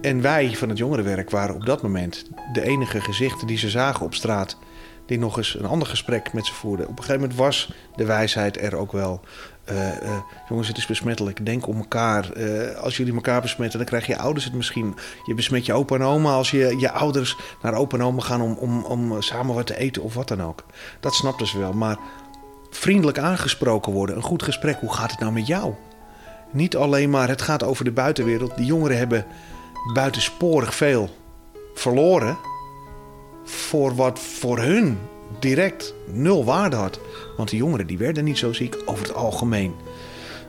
En 0.00 0.20
wij 0.20 0.56
van 0.56 0.68
het 0.68 0.78
jongerenwerk 0.78 1.30
waren 1.30 1.54
op 1.54 1.66
dat 1.66 1.82
moment 1.82 2.30
de 2.52 2.62
enige 2.62 3.00
gezichten 3.00 3.46
die 3.46 3.58
ze 3.58 3.70
zagen 3.70 4.06
op 4.06 4.14
straat. 4.14 4.58
Die 5.06 5.18
nog 5.18 5.36
eens 5.36 5.58
een 5.58 5.66
ander 5.66 5.88
gesprek 5.88 6.32
met 6.32 6.46
ze 6.46 6.54
voerden. 6.54 6.86
Op 6.86 6.98
een 6.98 7.04
gegeven 7.04 7.20
moment 7.20 7.38
was 7.38 7.72
de 7.96 8.04
wijsheid 8.04 8.60
er 8.60 8.76
ook 8.76 8.92
wel. 8.92 9.20
Uh, 9.70 10.02
uh, 10.02 10.16
jongens, 10.48 10.68
het 10.68 10.76
is 10.76 10.86
besmettelijk. 10.86 11.46
Denk 11.46 11.66
om 11.66 11.76
elkaar. 11.76 12.36
Uh, 12.36 12.76
als 12.76 12.96
jullie 12.96 13.14
elkaar 13.14 13.40
besmetten, 13.40 13.78
dan 13.78 13.88
krijg 13.88 14.06
je 14.06 14.18
ouders 14.18 14.44
het 14.44 14.54
misschien. 14.54 14.96
Je 15.24 15.34
besmet 15.34 15.66
je 15.66 15.72
opa 15.72 15.94
en 15.94 16.02
oma 16.02 16.34
als 16.34 16.50
je, 16.50 16.76
je 16.78 16.90
ouders 16.90 17.36
naar 17.62 17.74
opa 17.74 17.96
en 17.96 18.04
oma 18.04 18.20
gaan 18.20 18.40
om, 18.40 18.52
om, 18.52 18.84
om 18.84 19.22
samen 19.22 19.54
wat 19.54 19.66
te 19.66 19.76
eten 19.76 20.02
of 20.02 20.14
wat 20.14 20.28
dan 20.28 20.42
ook. 20.42 20.64
Dat 21.00 21.14
snapten 21.14 21.46
ze 21.46 21.58
wel. 21.58 21.72
Maar 21.72 21.98
vriendelijk 22.70 23.18
aangesproken 23.18 23.92
worden, 23.92 24.16
een 24.16 24.22
goed 24.22 24.42
gesprek. 24.42 24.80
Hoe 24.80 24.94
gaat 24.94 25.10
het 25.10 25.20
nou 25.20 25.32
met 25.32 25.46
jou? 25.46 25.74
Niet 26.50 26.76
alleen 26.76 27.10
maar 27.10 27.28
het 27.28 27.42
gaat 27.42 27.62
over 27.62 27.84
de 27.84 27.92
buitenwereld. 27.92 28.56
Die 28.56 28.66
jongeren 28.66 28.98
hebben 28.98 29.26
buitensporig 29.94 30.74
veel 30.74 31.08
verloren 31.74 32.38
voor 33.44 33.94
wat 33.94 34.18
voor 34.18 34.58
hun 34.58 34.98
direct 35.40 35.94
nul 36.06 36.44
waarde 36.44 36.76
had. 36.76 37.00
Want 37.36 37.48
die 37.48 37.58
jongeren 37.58 37.86
die 37.86 37.98
werden 37.98 38.24
niet 38.24 38.38
zo 38.38 38.52
ziek 38.52 38.76
over 38.84 39.02
het 39.02 39.14
algemeen. 39.14 39.74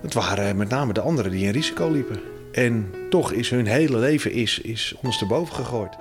Het 0.01 0.13
waren 0.13 0.57
met 0.57 0.69
name 0.69 0.93
de 0.93 1.01
anderen 1.01 1.31
die 1.31 1.45
een 1.45 1.51
risico 1.51 1.91
liepen. 1.91 2.19
En 2.51 2.91
toch 3.09 3.31
is 3.31 3.49
hun 3.49 3.65
hele 3.65 3.97
leven 3.97 4.31
is, 4.31 4.59
is 4.59 4.95
ondersteboven 4.97 5.55
gegooid. 5.55 5.95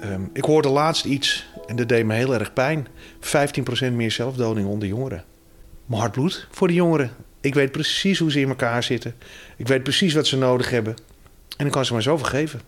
Ehm, 0.00 0.22
ik 0.32 0.44
hoorde 0.44 0.68
laatst 0.68 1.04
iets 1.04 1.46
en 1.66 1.76
dat 1.76 1.88
deed 1.88 2.04
me 2.04 2.14
heel 2.14 2.34
erg 2.34 2.52
pijn. 2.52 2.86
15% 3.20 3.92
meer 3.92 4.10
zelfdoding 4.10 4.68
onder 4.68 4.88
jongeren. 4.88 5.24
Mijn 5.86 6.00
hart 6.00 6.12
bloedt 6.12 6.46
voor 6.50 6.68
de 6.68 6.74
jongeren. 6.74 7.10
Ik 7.46 7.54
weet 7.54 7.72
precies 7.72 8.18
hoe 8.18 8.30
ze 8.30 8.40
in 8.40 8.48
elkaar 8.48 8.82
zitten. 8.82 9.14
Ik 9.56 9.68
weet 9.68 9.82
precies 9.82 10.14
wat 10.14 10.26
ze 10.26 10.36
nodig 10.36 10.70
hebben. 10.70 10.94
En 11.56 11.66
ik 11.66 11.72
kan 11.72 11.84
ze 11.84 11.92
maar 11.92 12.02
zoveel 12.02 12.26
geven. 12.26 12.60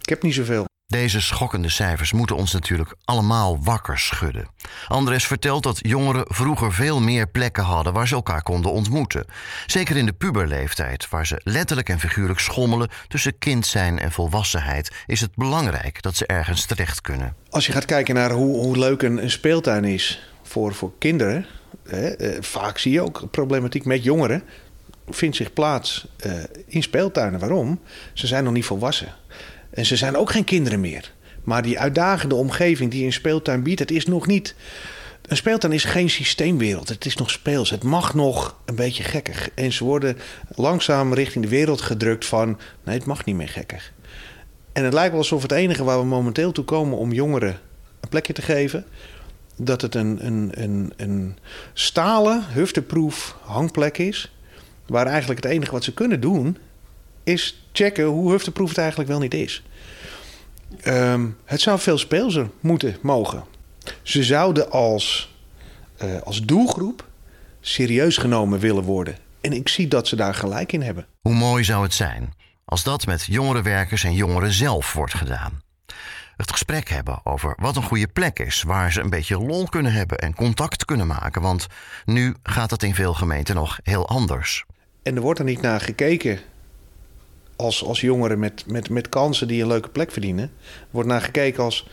Ik 0.00 0.08
heb 0.08 0.22
niet 0.22 0.34
zoveel. 0.34 0.64
Deze 0.86 1.20
schokkende 1.20 1.68
cijfers 1.68 2.12
moeten 2.12 2.36
ons 2.36 2.52
natuurlijk 2.52 2.94
allemaal 3.04 3.62
wakker 3.62 3.98
schudden. 3.98 4.48
Andres 4.88 5.26
vertelt 5.26 5.62
dat 5.62 5.78
jongeren 5.82 6.24
vroeger 6.28 6.72
veel 6.72 7.00
meer 7.00 7.28
plekken 7.28 7.62
hadden 7.62 7.92
waar 7.92 8.08
ze 8.08 8.14
elkaar 8.14 8.42
konden 8.42 8.72
ontmoeten. 8.72 9.26
Zeker 9.66 9.96
in 9.96 10.06
de 10.06 10.12
puberleeftijd, 10.12 11.08
waar 11.08 11.26
ze 11.26 11.40
letterlijk 11.44 11.88
en 11.88 12.00
figuurlijk 12.00 12.40
schommelen 12.40 12.90
tussen 13.08 13.38
kind 13.38 13.66
zijn 13.66 13.98
en 13.98 14.12
volwassenheid, 14.12 14.90
is 15.06 15.20
het 15.20 15.34
belangrijk 15.34 16.02
dat 16.02 16.16
ze 16.16 16.26
ergens 16.26 16.64
terecht 16.64 17.00
kunnen. 17.00 17.34
Als 17.50 17.66
je 17.66 17.72
gaat 17.72 17.84
kijken 17.84 18.14
naar 18.14 18.30
hoe, 18.30 18.56
hoe 18.56 18.78
leuk 18.78 19.02
een, 19.02 19.22
een 19.22 19.30
speeltuin 19.30 19.84
is 19.84 20.30
voor, 20.42 20.74
voor 20.74 20.92
kinderen, 20.98 21.46
eh, 21.90 22.36
vaak 22.40 22.78
zie 22.78 22.92
je 22.92 23.00
ook 23.00 23.30
problematiek 23.30 23.84
met 23.84 24.04
jongeren. 24.04 24.42
Vindt 25.08 25.36
zich 25.36 25.52
plaats 25.52 26.06
eh, 26.16 26.32
in 26.66 26.82
speeltuinen. 26.82 27.40
Waarom? 27.40 27.80
Ze 28.12 28.26
zijn 28.26 28.44
nog 28.44 28.52
niet 28.52 28.64
volwassen. 28.64 29.14
En 29.70 29.86
ze 29.86 29.96
zijn 29.96 30.16
ook 30.16 30.30
geen 30.30 30.44
kinderen 30.44 30.80
meer. 30.80 31.12
Maar 31.44 31.62
die 31.62 31.78
uitdagende 31.78 32.34
omgeving 32.34 32.90
die 32.90 33.04
een 33.04 33.12
speeltuin 33.12 33.62
biedt, 33.62 33.80
het 33.80 33.90
is 33.90 34.06
nog 34.06 34.26
niet. 34.26 34.54
Een 35.22 35.36
speeltuin 35.36 35.72
is 35.72 35.84
geen 35.84 36.10
systeemwereld. 36.10 36.88
Het 36.88 37.06
is 37.06 37.16
nog 37.16 37.30
speels. 37.30 37.70
Het 37.70 37.82
mag 37.82 38.14
nog 38.14 38.56
een 38.64 38.74
beetje 38.74 39.02
gekkig. 39.02 39.50
En 39.54 39.72
ze 39.72 39.84
worden 39.84 40.16
langzaam 40.54 41.14
richting 41.14 41.44
de 41.44 41.50
wereld 41.50 41.80
gedrukt 41.80 42.26
van... 42.26 42.58
nee, 42.84 42.96
het 42.96 43.06
mag 43.06 43.24
niet 43.24 43.36
meer 43.36 43.48
gekkig. 43.48 43.92
En 44.72 44.84
het 44.84 44.92
lijkt 44.92 45.10
wel 45.10 45.20
alsof 45.20 45.42
het 45.42 45.52
enige 45.52 45.84
waar 45.84 45.98
we 45.98 46.04
momenteel 46.04 46.52
toe 46.52 46.64
komen 46.64 46.98
om 46.98 47.12
jongeren 47.12 47.58
een 48.00 48.08
plekje 48.08 48.32
te 48.32 48.42
geven... 48.42 48.84
dat 49.64 49.80
het 49.80 49.94
een, 49.94 50.26
een, 50.26 50.50
een, 50.54 50.92
een 50.96 51.36
stalen, 51.72 52.44
hufteproof 52.52 53.36
hangplek 53.42 53.98
is... 53.98 54.32
waar 54.86 55.06
eigenlijk 55.06 55.42
het 55.42 55.52
enige 55.52 55.72
wat 55.72 55.84
ze 55.84 55.94
kunnen 55.94 56.20
doen 56.20 56.56
is 57.24 57.64
checken 57.72 58.04
hoe 58.04 58.30
hufteproof 58.30 58.68
het 58.68 58.78
eigenlijk 58.78 59.08
wel 59.08 59.18
niet 59.18 59.34
is. 59.34 59.62
Ehm, 60.80 61.26
het 61.44 61.60
zou 61.60 61.78
veel 61.78 61.98
speelser 61.98 62.50
moeten 62.60 62.96
mogen. 63.02 63.44
Ze 64.02 64.24
zouden 64.24 64.70
als, 64.70 65.34
uh, 66.02 66.20
als 66.22 66.42
doelgroep 66.42 67.08
serieus 67.60 68.16
genomen 68.16 68.58
willen 68.58 68.82
worden. 68.82 69.16
En 69.40 69.52
ik 69.52 69.68
zie 69.68 69.88
dat 69.88 70.08
ze 70.08 70.16
daar 70.16 70.34
gelijk 70.34 70.72
in 70.72 70.82
hebben. 70.82 71.06
Hoe 71.20 71.34
mooi 71.34 71.64
zou 71.64 71.82
het 71.82 71.94
zijn 71.94 72.34
als 72.64 72.82
dat 72.82 73.06
met 73.06 73.24
jongerenwerkers 73.24 74.04
en 74.04 74.14
jongeren 74.14 74.52
zelf 74.52 74.92
wordt 74.92 75.14
gedaan? 75.14 75.62
Het 76.40 76.52
gesprek 76.52 76.88
hebben 76.88 77.20
over 77.24 77.56
wat 77.58 77.76
een 77.76 77.82
goede 77.82 78.08
plek 78.08 78.38
is, 78.38 78.62
waar 78.62 78.92
ze 78.92 79.00
een 79.00 79.10
beetje 79.10 79.38
lol 79.38 79.64
kunnen 79.64 79.92
hebben 79.92 80.18
en 80.18 80.34
contact 80.34 80.84
kunnen 80.84 81.06
maken. 81.06 81.42
Want 81.42 81.66
nu 82.04 82.34
gaat 82.42 82.70
dat 82.70 82.82
in 82.82 82.94
veel 82.94 83.14
gemeenten 83.14 83.54
nog 83.54 83.78
heel 83.82 84.08
anders. 84.08 84.64
En 85.02 85.16
er 85.16 85.22
wordt 85.22 85.38
er 85.38 85.44
niet 85.44 85.60
naar 85.60 85.80
gekeken 85.80 86.38
als, 87.56 87.84
als 87.84 88.00
jongeren 88.00 88.38
met, 88.38 88.64
met, 88.66 88.90
met 88.90 89.08
kansen 89.08 89.48
die 89.48 89.62
een 89.62 89.68
leuke 89.68 89.88
plek 89.88 90.12
verdienen, 90.12 90.52
wordt 90.90 91.08
naar 91.08 91.20
gekeken 91.20 91.64
als: 91.64 91.88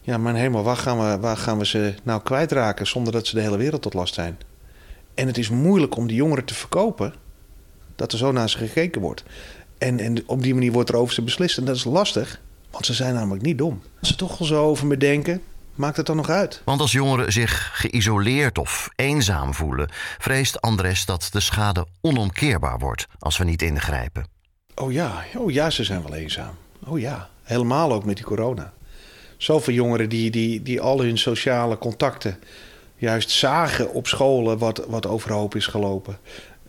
ja, 0.00 0.18
mijn 0.18 0.36
hemel, 0.36 0.62
waar 0.62 0.76
gaan, 0.76 0.98
we, 0.98 1.18
waar 1.18 1.36
gaan 1.36 1.58
we 1.58 1.66
ze 1.66 1.94
nou 2.02 2.22
kwijtraken 2.22 2.86
zonder 2.86 3.12
dat 3.12 3.26
ze 3.26 3.34
de 3.34 3.42
hele 3.42 3.56
wereld 3.56 3.82
tot 3.82 3.94
last 3.94 4.14
zijn? 4.14 4.38
En 5.14 5.26
het 5.26 5.38
is 5.38 5.48
moeilijk 5.48 5.96
om 5.96 6.06
die 6.06 6.16
jongeren 6.16 6.44
te 6.44 6.54
verkopen 6.54 7.14
dat 7.96 8.12
er 8.12 8.18
zo 8.18 8.32
naar 8.32 8.50
ze 8.50 8.58
gekeken 8.58 9.00
wordt. 9.00 9.22
En, 9.78 9.98
en 9.98 10.28
op 10.28 10.42
die 10.42 10.54
manier 10.54 10.72
wordt 10.72 10.88
er 10.88 10.96
over 10.96 11.14
ze 11.14 11.22
beslist. 11.22 11.58
En 11.58 11.64
dat 11.64 11.76
is 11.76 11.84
lastig, 11.84 12.40
want 12.72 12.86
ze 12.86 12.94
zijn 12.94 13.14
namelijk 13.14 13.44
niet 13.44 13.58
dom. 13.58 13.82
Als 14.00 14.08
ze 14.08 14.16
toch 14.16 14.40
al 14.40 14.46
zo 14.46 14.64
over 14.64 14.86
me 14.86 14.96
denken, 14.96 15.42
maakt 15.74 15.96
het 15.96 16.06
dan 16.06 16.16
nog 16.16 16.28
uit? 16.28 16.62
Want 16.64 16.80
als 16.80 16.92
jongeren 16.92 17.32
zich 17.32 17.70
geïsoleerd 17.72 18.58
of 18.58 18.88
eenzaam 18.96 19.54
voelen, 19.54 19.90
vreest 20.18 20.60
Andres 20.60 21.04
dat 21.04 21.28
de 21.32 21.40
schade 21.40 21.86
onomkeerbaar 22.00 22.78
wordt 22.78 23.06
als 23.18 23.38
we 23.38 23.44
niet 23.44 23.62
ingrijpen. 23.62 24.26
Oh 24.74 24.92
ja, 24.92 25.24
oh 25.36 25.50
ja, 25.50 25.70
ze 25.70 25.84
zijn 25.84 26.02
wel 26.02 26.14
eenzaam. 26.14 26.54
Oh 26.86 27.00
ja, 27.00 27.28
helemaal 27.42 27.92
ook 27.92 28.04
met 28.04 28.16
die 28.16 28.24
corona. 28.24 28.72
Zoveel 29.36 29.74
jongeren 29.74 30.08
die, 30.08 30.30
die, 30.30 30.62
die 30.62 30.80
al 30.80 31.00
hun 31.00 31.18
sociale 31.18 31.78
contacten 31.78 32.38
juist 32.96 33.30
zagen 33.30 33.92
op 33.92 34.06
scholen 34.06 34.58
wat, 34.58 34.84
wat 34.88 35.06
overhoop 35.06 35.54
is 35.54 35.66
gelopen. 35.66 36.18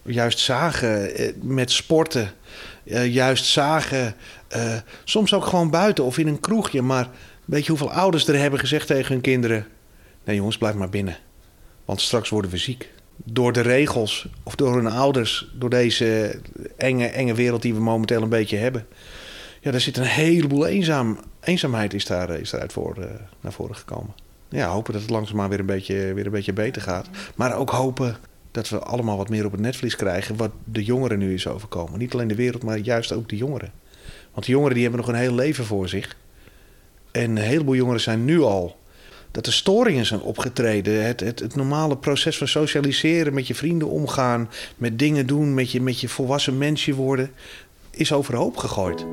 Juist 0.03 0.39
zagen 0.39 1.15
eh, 1.15 1.33
met 1.41 1.71
sporten. 1.71 2.31
Eh, 2.85 3.13
juist 3.13 3.45
zagen 3.45 4.15
eh, 4.47 4.75
soms 5.03 5.33
ook 5.33 5.45
gewoon 5.45 5.69
buiten 5.69 6.03
of 6.03 6.17
in 6.17 6.27
een 6.27 6.39
kroegje. 6.39 6.81
Maar 6.81 7.09
weet 7.45 7.63
je 7.63 7.69
hoeveel 7.69 7.91
ouders 7.91 8.27
er 8.27 8.39
hebben 8.39 8.59
gezegd 8.59 8.87
tegen 8.87 9.13
hun 9.13 9.21
kinderen... 9.21 9.67
Nee 10.25 10.35
jongens, 10.35 10.57
blijf 10.57 10.75
maar 10.75 10.89
binnen. 10.89 11.17
Want 11.85 12.01
straks 12.01 12.29
worden 12.29 12.51
we 12.51 12.57
ziek 12.57 12.89
door 13.15 13.53
de 13.53 13.61
regels 13.61 14.27
of 14.43 14.55
door 14.55 14.75
hun 14.75 14.87
ouders, 14.87 15.51
door 15.53 15.69
deze 15.69 16.39
enge, 16.77 17.07
enge 17.07 17.33
wereld 17.33 17.61
die 17.61 17.73
we 17.73 17.79
momenteel 17.79 18.21
een 18.21 18.29
beetje 18.29 18.57
hebben. 18.57 18.87
Ja, 19.61 19.71
daar 19.71 19.81
zit 19.81 19.97
een 19.97 20.03
heleboel 20.03 20.65
eenzaam, 20.65 21.19
eenzaamheid 21.39 21.93
is, 21.93 22.05
daar, 22.05 22.29
is 22.29 22.49
daaruit 22.49 22.73
voor, 22.73 22.97
naar 23.41 23.53
voren 23.53 23.75
gekomen. 23.75 24.13
Ja, 24.49 24.67
hopen 24.67 24.93
dat 24.93 25.01
het 25.01 25.11
langzaamaan 25.11 25.49
weer 25.49 25.59
een, 25.59 25.65
beetje, 25.65 26.13
weer 26.13 26.25
een 26.25 26.31
beetje 26.31 26.53
beter 26.53 26.81
gaat. 26.81 27.09
Maar 27.35 27.55
ook 27.55 27.69
hopen 27.69 28.17
dat 28.53 28.69
we 28.69 28.79
allemaal 28.79 29.17
wat 29.17 29.29
meer 29.29 29.45
op 29.45 29.51
het 29.51 29.61
netvlies 29.61 29.95
krijgen 29.95 30.35
wat 30.35 30.51
de 30.63 30.83
jongeren 30.83 31.19
nu 31.19 31.33
is 31.33 31.47
overkomen. 31.47 31.99
Niet 31.99 32.13
alleen 32.13 32.27
de 32.27 32.35
wereld, 32.35 32.63
maar 32.63 32.77
juist 32.77 33.11
ook 33.11 33.29
de 33.29 33.37
jongeren. 33.37 33.71
Want 34.33 34.45
de 34.45 34.51
jongeren 34.51 34.73
die 34.73 34.83
hebben 34.83 35.01
nog 35.01 35.09
een 35.09 35.19
heel 35.19 35.35
leven 35.35 35.65
voor 35.65 35.89
zich. 35.89 36.15
En 37.11 37.29
een 37.29 37.37
heleboel 37.37 37.75
jongeren 37.75 38.01
zijn 38.01 38.25
nu 38.25 38.41
al 38.41 38.77
dat 39.31 39.45
er 39.45 39.53
storingen 39.53 40.05
zijn 40.05 40.21
opgetreden. 40.21 41.05
Het, 41.05 41.19
het, 41.19 41.39
het, 41.39 41.55
normale 41.55 41.97
proces 41.97 42.37
van 42.37 42.47
socialiseren, 42.47 43.33
met 43.33 43.47
je 43.47 43.55
vrienden 43.55 43.87
omgaan, 43.87 44.49
met 44.77 44.99
dingen 44.99 45.27
doen, 45.27 45.53
met 45.53 45.71
je, 45.71 45.81
met 45.81 45.99
je 45.99 46.09
volwassen 46.09 46.57
mensje 46.57 46.93
worden, 46.93 47.31
is 47.91 48.13
overhoop 48.13 48.57
gegooid. 48.57 49.05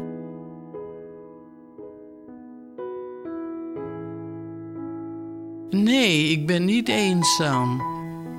Nee, 5.70 6.28
ik 6.28 6.46
ben 6.46 6.64
niet 6.64 6.88
eenzaam. 6.88 7.82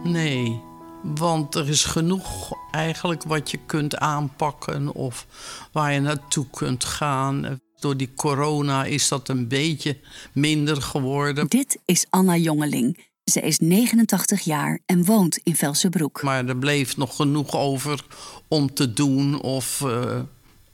Nee, 0.03 0.61
want 1.03 1.55
er 1.55 1.69
is 1.69 1.83
genoeg 1.83 2.51
eigenlijk 2.71 3.23
wat 3.23 3.51
je 3.51 3.59
kunt 3.65 3.97
aanpakken 3.97 4.93
of 4.93 5.25
waar 5.71 5.93
je 5.93 5.99
naartoe 5.99 6.45
kunt 6.49 6.83
gaan. 6.83 7.59
Door 7.79 7.97
die 7.97 8.13
corona 8.15 8.85
is 8.85 9.07
dat 9.07 9.29
een 9.29 9.47
beetje 9.47 9.97
minder 10.33 10.81
geworden. 10.81 11.47
Dit 11.47 11.79
is 11.85 12.05
Anna 12.09 12.35
Jongeling. 12.35 13.09
Ze 13.23 13.41
is 13.41 13.59
89 13.59 14.41
jaar 14.41 14.79
en 14.85 15.05
woont 15.05 15.39
in 15.43 15.55
Velsenbroek. 15.55 16.21
Maar 16.21 16.47
er 16.47 16.57
bleef 16.57 16.97
nog 16.97 17.15
genoeg 17.15 17.55
over 17.55 18.05
om 18.47 18.73
te 18.73 18.93
doen 18.93 19.41
of 19.41 19.81
uh, 19.85 20.19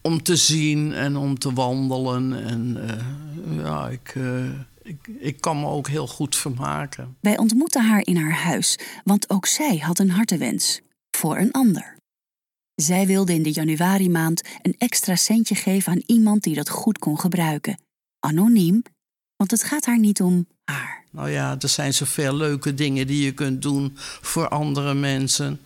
om 0.02 0.24
te 0.24 0.36
zien 0.36 0.94
en 0.94 1.18
om 1.18 1.40
te 1.40 1.54
wandelen. 1.54 2.46
En 2.46 2.78
uh, 2.78 3.64
ja, 3.64 3.90
ik, 3.90 4.14
uh, 4.18 4.50
ik, 4.88 5.08
ik 5.20 5.42
kan 5.42 5.60
me 5.60 5.66
ook 5.66 5.88
heel 5.88 6.08
goed 6.08 6.36
vermaken. 6.36 7.18
Wij 7.22 7.38
ontmoeten 7.38 7.86
haar 7.86 8.06
in 8.06 8.18
haar 8.18 8.44
huis, 8.44 8.80
want 9.04 9.30
ook 9.30 9.46
zij 9.46 9.78
had 9.78 10.00
een 10.00 10.10
hartewens 10.10 10.82
voor 11.18 11.38
een 11.38 11.52
ander. 11.52 11.96
Zij 12.76 13.06
wilde 13.06 13.34
in 13.34 13.44
de 13.44 13.52
januari 13.52 14.10
maand 14.10 14.42
een 14.62 14.76
extra 14.78 15.16
centje 15.16 15.56
geven 15.56 15.92
aan 15.92 16.04
iemand 16.06 16.44
die 16.44 16.56
dat 16.56 16.70
goed 16.70 17.00
kon 17.00 17.20
gebruiken. 17.20 17.80
Anoniem, 18.20 18.84
want 19.36 19.52
het 19.52 19.64
gaat 19.64 19.86
haar 19.86 20.00
niet 20.00 20.22
om 20.22 20.48
haar. 20.64 21.04
Nou 21.12 21.30
ja, 21.30 21.56
er 21.60 21.70
zijn 21.70 21.94
zoveel 21.94 22.36
leuke 22.36 22.74
dingen 22.74 23.08
die 23.08 23.24
je 23.24 23.32
kunt 23.32 23.62
doen 23.62 23.92
voor 24.22 24.48
andere 24.48 24.94
mensen. 24.94 25.60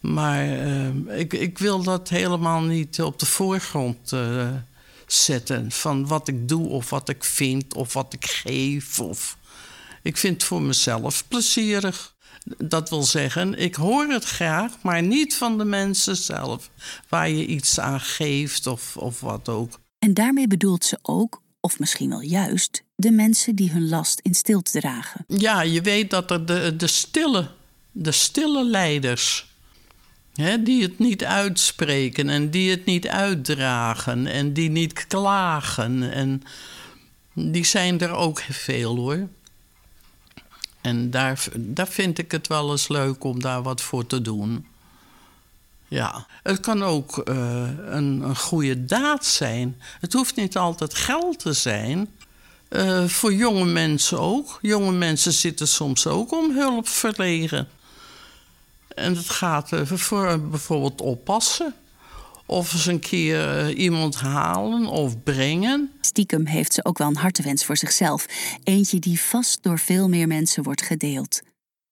Maar 0.00 0.46
uh, 0.46 1.18
ik, 1.18 1.32
ik, 1.32 1.58
wil 1.58 1.82
dat 1.82 2.08
helemaal 2.08 2.60
niet 2.60 3.02
op 3.02 3.18
de 3.18 3.26
voorgrond 3.26 4.12
uh, 4.12 4.50
zetten. 5.12 5.70
Van 5.70 6.06
wat 6.06 6.28
ik 6.28 6.48
doe 6.48 6.68
of 6.68 6.90
wat 6.90 7.08
ik 7.08 7.24
vind 7.24 7.74
of 7.74 7.92
wat 7.92 8.12
ik 8.12 8.26
geef. 8.26 9.00
Of... 9.00 9.36
Ik 10.02 10.16
vind 10.16 10.34
het 10.34 10.44
voor 10.44 10.62
mezelf 10.62 11.24
plezierig. 11.28 12.14
Dat 12.58 12.90
wil 12.90 13.02
zeggen, 13.02 13.58
ik 13.58 13.74
hoor 13.74 14.06
het 14.06 14.24
graag, 14.24 14.72
maar 14.82 15.02
niet 15.02 15.34
van 15.34 15.58
de 15.58 15.64
mensen 15.64 16.16
zelf, 16.16 16.70
waar 17.08 17.28
je 17.28 17.46
iets 17.46 17.80
aan 17.80 18.00
geeft 18.00 18.66
of, 18.66 18.96
of 18.96 19.20
wat 19.20 19.48
ook. 19.48 19.80
En 19.98 20.14
daarmee 20.14 20.46
bedoelt 20.46 20.84
ze 20.84 20.98
ook, 21.02 21.42
of 21.60 21.78
misschien 21.78 22.08
wel 22.08 22.20
juist, 22.20 22.82
de 22.94 23.10
mensen 23.10 23.54
die 23.54 23.70
hun 23.70 23.88
last 23.88 24.20
in 24.20 24.34
stilte 24.34 24.80
dragen. 24.80 25.24
Ja, 25.28 25.60
je 25.60 25.80
weet 25.80 26.10
dat 26.10 26.30
er 26.30 26.46
de, 26.46 26.76
de, 26.76 26.86
stille, 26.86 27.50
de 27.90 28.12
stille 28.12 28.64
leiders, 28.64 29.51
Die 30.34 30.82
het 30.82 30.98
niet 30.98 31.24
uitspreken 31.24 32.28
en 32.28 32.50
die 32.50 32.70
het 32.70 32.84
niet 32.84 33.08
uitdragen 33.08 34.26
en 34.26 34.52
die 34.52 34.70
niet 34.70 35.06
klagen. 35.06 36.12
En 36.12 36.42
die 37.32 37.64
zijn 37.64 38.00
er 38.00 38.10
ook 38.10 38.40
veel 38.40 38.96
hoor. 38.96 39.28
En 40.80 41.10
daar, 41.10 41.44
daar 41.56 41.88
vind 41.88 42.18
ik 42.18 42.32
het 42.32 42.46
wel 42.46 42.70
eens 42.70 42.88
leuk 42.88 43.24
om 43.24 43.40
daar 43.40 43.62
wat 43.62 43.80
voor 43.80 44.06
te 44.06 44.22
doen. 44.22 44.66
Ja, 45.88 46.26
het 46.42 46.60
kan 46.60 46.82
ook 46.82 47.22
uh, 47.28 47.68
een, 47.86 48.20
een 48.20 48.36
goede 48.36 48.84
daad 48.84 49.24
zijn. 49.24 49.80
Het 50.00 50.12
hoeft 50.12 50.36
niet 50.36 50.56
altijd 50.56 50.94
geld 50.94 51.38
te 51.38 51.52
zijn. 51.52 52.08
Uh, 52.68 53.04
voor 53.04 53.34
jonge 53.34 53.64
mensen 53.64 54.20
ook. 54.20 54.58
Jonge 54.62 54.92
mensen 54.92 55.32
zitten 55.32 55.68
soms 55.68 56.06
ook 56.06 56.32
om 56.32 56.50
hulp 56.56 56.88
verlegen. 56.88 57.68
En 58.94 59.16
het 59.16 59.28
gaat 59.28 59.72
uh, 59.72 59.86
voor 59.86 60.40
bijvoorbeeld 60.40 61.00
oppassen. 61.00 61.74
Of 62.46 62.72
eens 62.72 62.86
een 62.86 63.00
keer 63.00 63.68
uh, 63.70 63.78
iemand 63.78 64.14
halen 64.14 64.86
of 64.86 65.22
brengen. 65.22 65.90
Stiekem 66.00 66.46
heeft 66.46 66.72
ze 66.72 66.84
ook 66.84 66.98
wel 66.98 67.08
een 67.08 67.16
hartewens 67.16 67.64
voor 67.64 67.76
zichzelf. 67.76 68.26
Eentje 68.64 68.98
die 68.98 69.20
vast 69.20 69.62
door 69.62 69.78
veel 69.78 70.08
meer 70.08 70.26
mensen 70.26 70.62
wordt 70.62 70.82
gedeeld. 70.82 71.40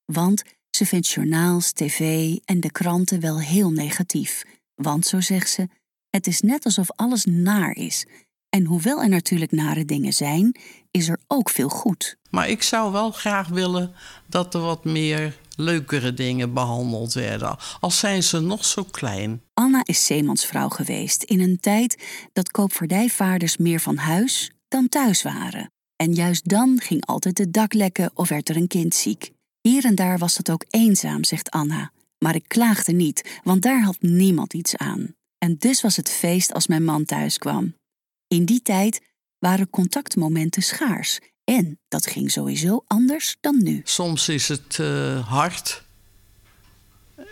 Want 0.04 0.42
ze 0.70 0.86
vindt 0.86 1.08
journaals, 1.08 1.72
tv 1.72 2.36
en 2.44 2.60
de 2.60 2.70
kranten 2.70 3.20
wel 3.20 3.40
heel 3.40 3.70
negatief. 3.70 4.44
Want, 4.74 5.06
zo 5.06 5.20
zegt 5.20 5.50
ze, 5.50 5.68
het 6.10 6.26
is 6.26 6.40
net 6.40 6.64
alsof 6.64 6.90
alles 6.90 7.24
naar 7.24 7.72
is. 7.76 8.06
En 8.48 8.64
hoewel 8.64 9.02
er 9.02 9.08
natuurlijk 9.08 9.52
nare 9.52 9.84
dingen 9.84 10.12
zijn, 10.12 10.56
is 10.90 11.08
er 11.08 11.18
ook 11.26 11.50
veel 11.50 11.68
goed. 11.68 12.16
Maar 12.30 12.48
ik 12.48 12.62
zou 12.62 12.92
wel 12.92 13.10
graag 13.10 13.48
willen 13.48 13.94
dat 14.26 14.54
er 14.54 14.60
wat 14.60 14.84
meer 14.84 15.38
leukere 15.56 16.14
dingen 16.14 16.54
behandeld 16.54 17.12
werden, 17.12 17.56
al 17.80 17.90
zijn 17.90 18.22
ze 18.22 18.40
nog 18.40 18.64
zo 18.64 18.84
klein. 18.84 19.42
Anna 19.54 19.80
is 19.84 20.06
zeemansvrouw 20.06 20.68
geweest 20.68 21.22
in 21.22 21.40
een 21.40 21.60
tijd 21.60 22.04
dat 22.32 22.50
koopvaardijvaarders 22.50 23.56
meer 23.56 23.80
van 23.80 23.96
huis 23.96 24.50
dan 24.68 24.88
thuis 24.88 25.22
waren. 25.22 25.72
En 25.96 26.12
juist 26.12 26.48
dan 26.48 26.80
ging 26.82 27.06
altijd 27.06 27.38
het 27.38 27.52
dak 27.52 27.72
lekken 27.72 28.10
of 28.14 28.28
werd 28.28 28.48
er 28.48 28.56
een 28.56 28.68
kind 28.68 28.94
ziek. 28.94 29.30
Hier 29.60 29.84
en 29.84 29.94
daar 29.94 30.18
was 30.18 30.36
het 30.36 30.50
ook 30.50 30.64
eenzaam, 30.70 31.24
zegt 31.24 31.50
Anna. 31.50 31.92
Maar 32.18 32.34
ik 32.34 32.44
klaagde 32.48 32.92
niet, 32.92 33.40
want 33.42 33.62
daar 33.62 33.82
had 33.82 33.96
niemand 34.00 34.54
iets 34.54 34.76
aan. 34.76 35.14
En 35.38 35.56
dus 35.58 35.80
was 35.80 35.96
het 35.96 36.10
feest 36.10 36.52
als 36.52 36.66
mijn 36.66 36.84
man 36.84 37.04
thuis 37.04 37.38
kwam. 37.38 37.74
In 38.28 38.44
die 38.44 38.62
tijd 38.62 39.00
waren 39.40 39.70
contactmomenten 39.70 40.62
schaars. 40.62 41.18
En 41.44 41.78
dat 41.88 42.06
ging 42.06 42.30
sowieso 42.30 42.84
anders 42.86 43.36
dan 43.40 43.62
nu. 43.62 43.80
Soms 43.84 44.28
is 44.28 44.48
het 44.48 44.78
uh, 44.80 45.28
hard. 45.28 45.82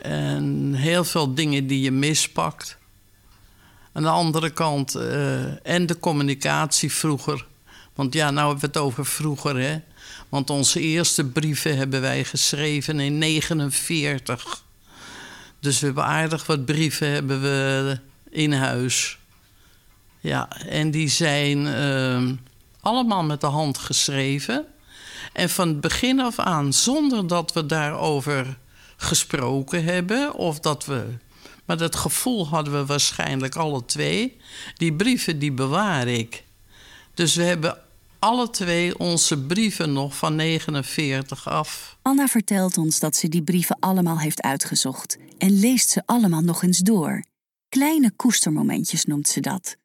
En 0.03 0.75
heel 0.75 1.05
veel 1.05 1.35
dingen 1.35 1.67
die 1.67 1.81
je 1.81 1.91
mispakt. 1.91 2.79
Aan 3.93 4.03
de 4.03 4.09
andere 4.09 4.51
kant, 4.51 4.97
uh, 4.97 5.67
en 5.67 5.87
de 5.87 5.99
communicatie 5.99 6.93
vroeger. 6.93 7.47
Want 7.95 8.15
ja, 8.15 8.31
nou 8.31 8.49
hebben 8.49 8.61
we 8.61 8.79
het 8.79 8.87
over 8.87 9.07
vroeger, 9.07 9.57
hè. 9.61 9.81
Want 10.29 10.51
onze 10.51 10.81
eerste 10.81 11.25
brieven 11.25 11.77
hebben 11.77 12.01
wij 12.01 12.25
geschreven 12.25 13.01
in 13.01 13.19
49. 13.19 14.65
Dus 15.61 15.81
we 15.81 15.87
hebben 15.87 16.05
aardig 16.05 16.47
wat 16.47 16.65
brieven 16.65 17.09
hebben 17.11 17.41
we 17.41 17.99
in 18.31 18.53
huis. 18.53 19.18
Ja, 20.21 20.49
en 20.67 20.91
die 20.91 21.09
zijn 21.09 21.59
uh, 21.59 22.33
allemaal 22.81 23.23
met 23.23 23.41
de 23.41 23.47
hand 23.47 23.79
geschreven. 23.79 24.67
En 25.33 25.51
van 25.51 25.69
het 25.69 25.81
begin 25.81 26.21
af 26.21 26.39
aan, 26.39 26.73
zonder 26.73 27.27
dat 27.27 27.53
we 27.53 27.67
daarover 27.67 28.59
gesproken 28.97 29.85
hebben 29.85 30.35
of 30.35 30.61
dat 30.61 30.85
we. 30.85 31.05
Maar 31.65 31.79
dat 31.79 31.97
gevoel 31.97 32.49
hadden 32.49 32.73
we 32.73 32.87
waarschijnlijk 32.87 33.57
alle 33.57 33.85
twee. 33.85 34.37
Die 34.77 34.93
brieven 34.93 35.39
die 35.39 35.53
bewaar 35.53 36.09
ik. 36.09 36.45
Dus 37.15 37.35
we 37.35 37.43
hebben 37.43 37.79
alle 38.19 38.51
twee 38.51 38.99
onze 38.99 39.39
brieven 39.39 39.93
nog 39.93 40.17
van 40.17 40.37
49 40.37 41.49
af. 41.49 41.97
Anna 42.03 42.27
vertelt 42.27 42.79
ons 42.79 42.99
dat 42.99 43.17
ze 43.17 43.29
die 43.29 43.43
brieven 43.43 43.77
allemaal 43.81 44.19
heeft 44.19 44.43
uitgezocht 44.43 45.19
en 45.39 45.61
leest 45.61 45.91
ze 45.91 46.03
allemaal 46.07 46.41
nog 46.41 46.63
eens 46.63 46.79
door. 46.79 47.25
Kleine 47.69 48.11
koestermomentjes 48.17 49.05
noemt 49.05 49.29
ze 49.29 49.41
dat. 49.41 49.77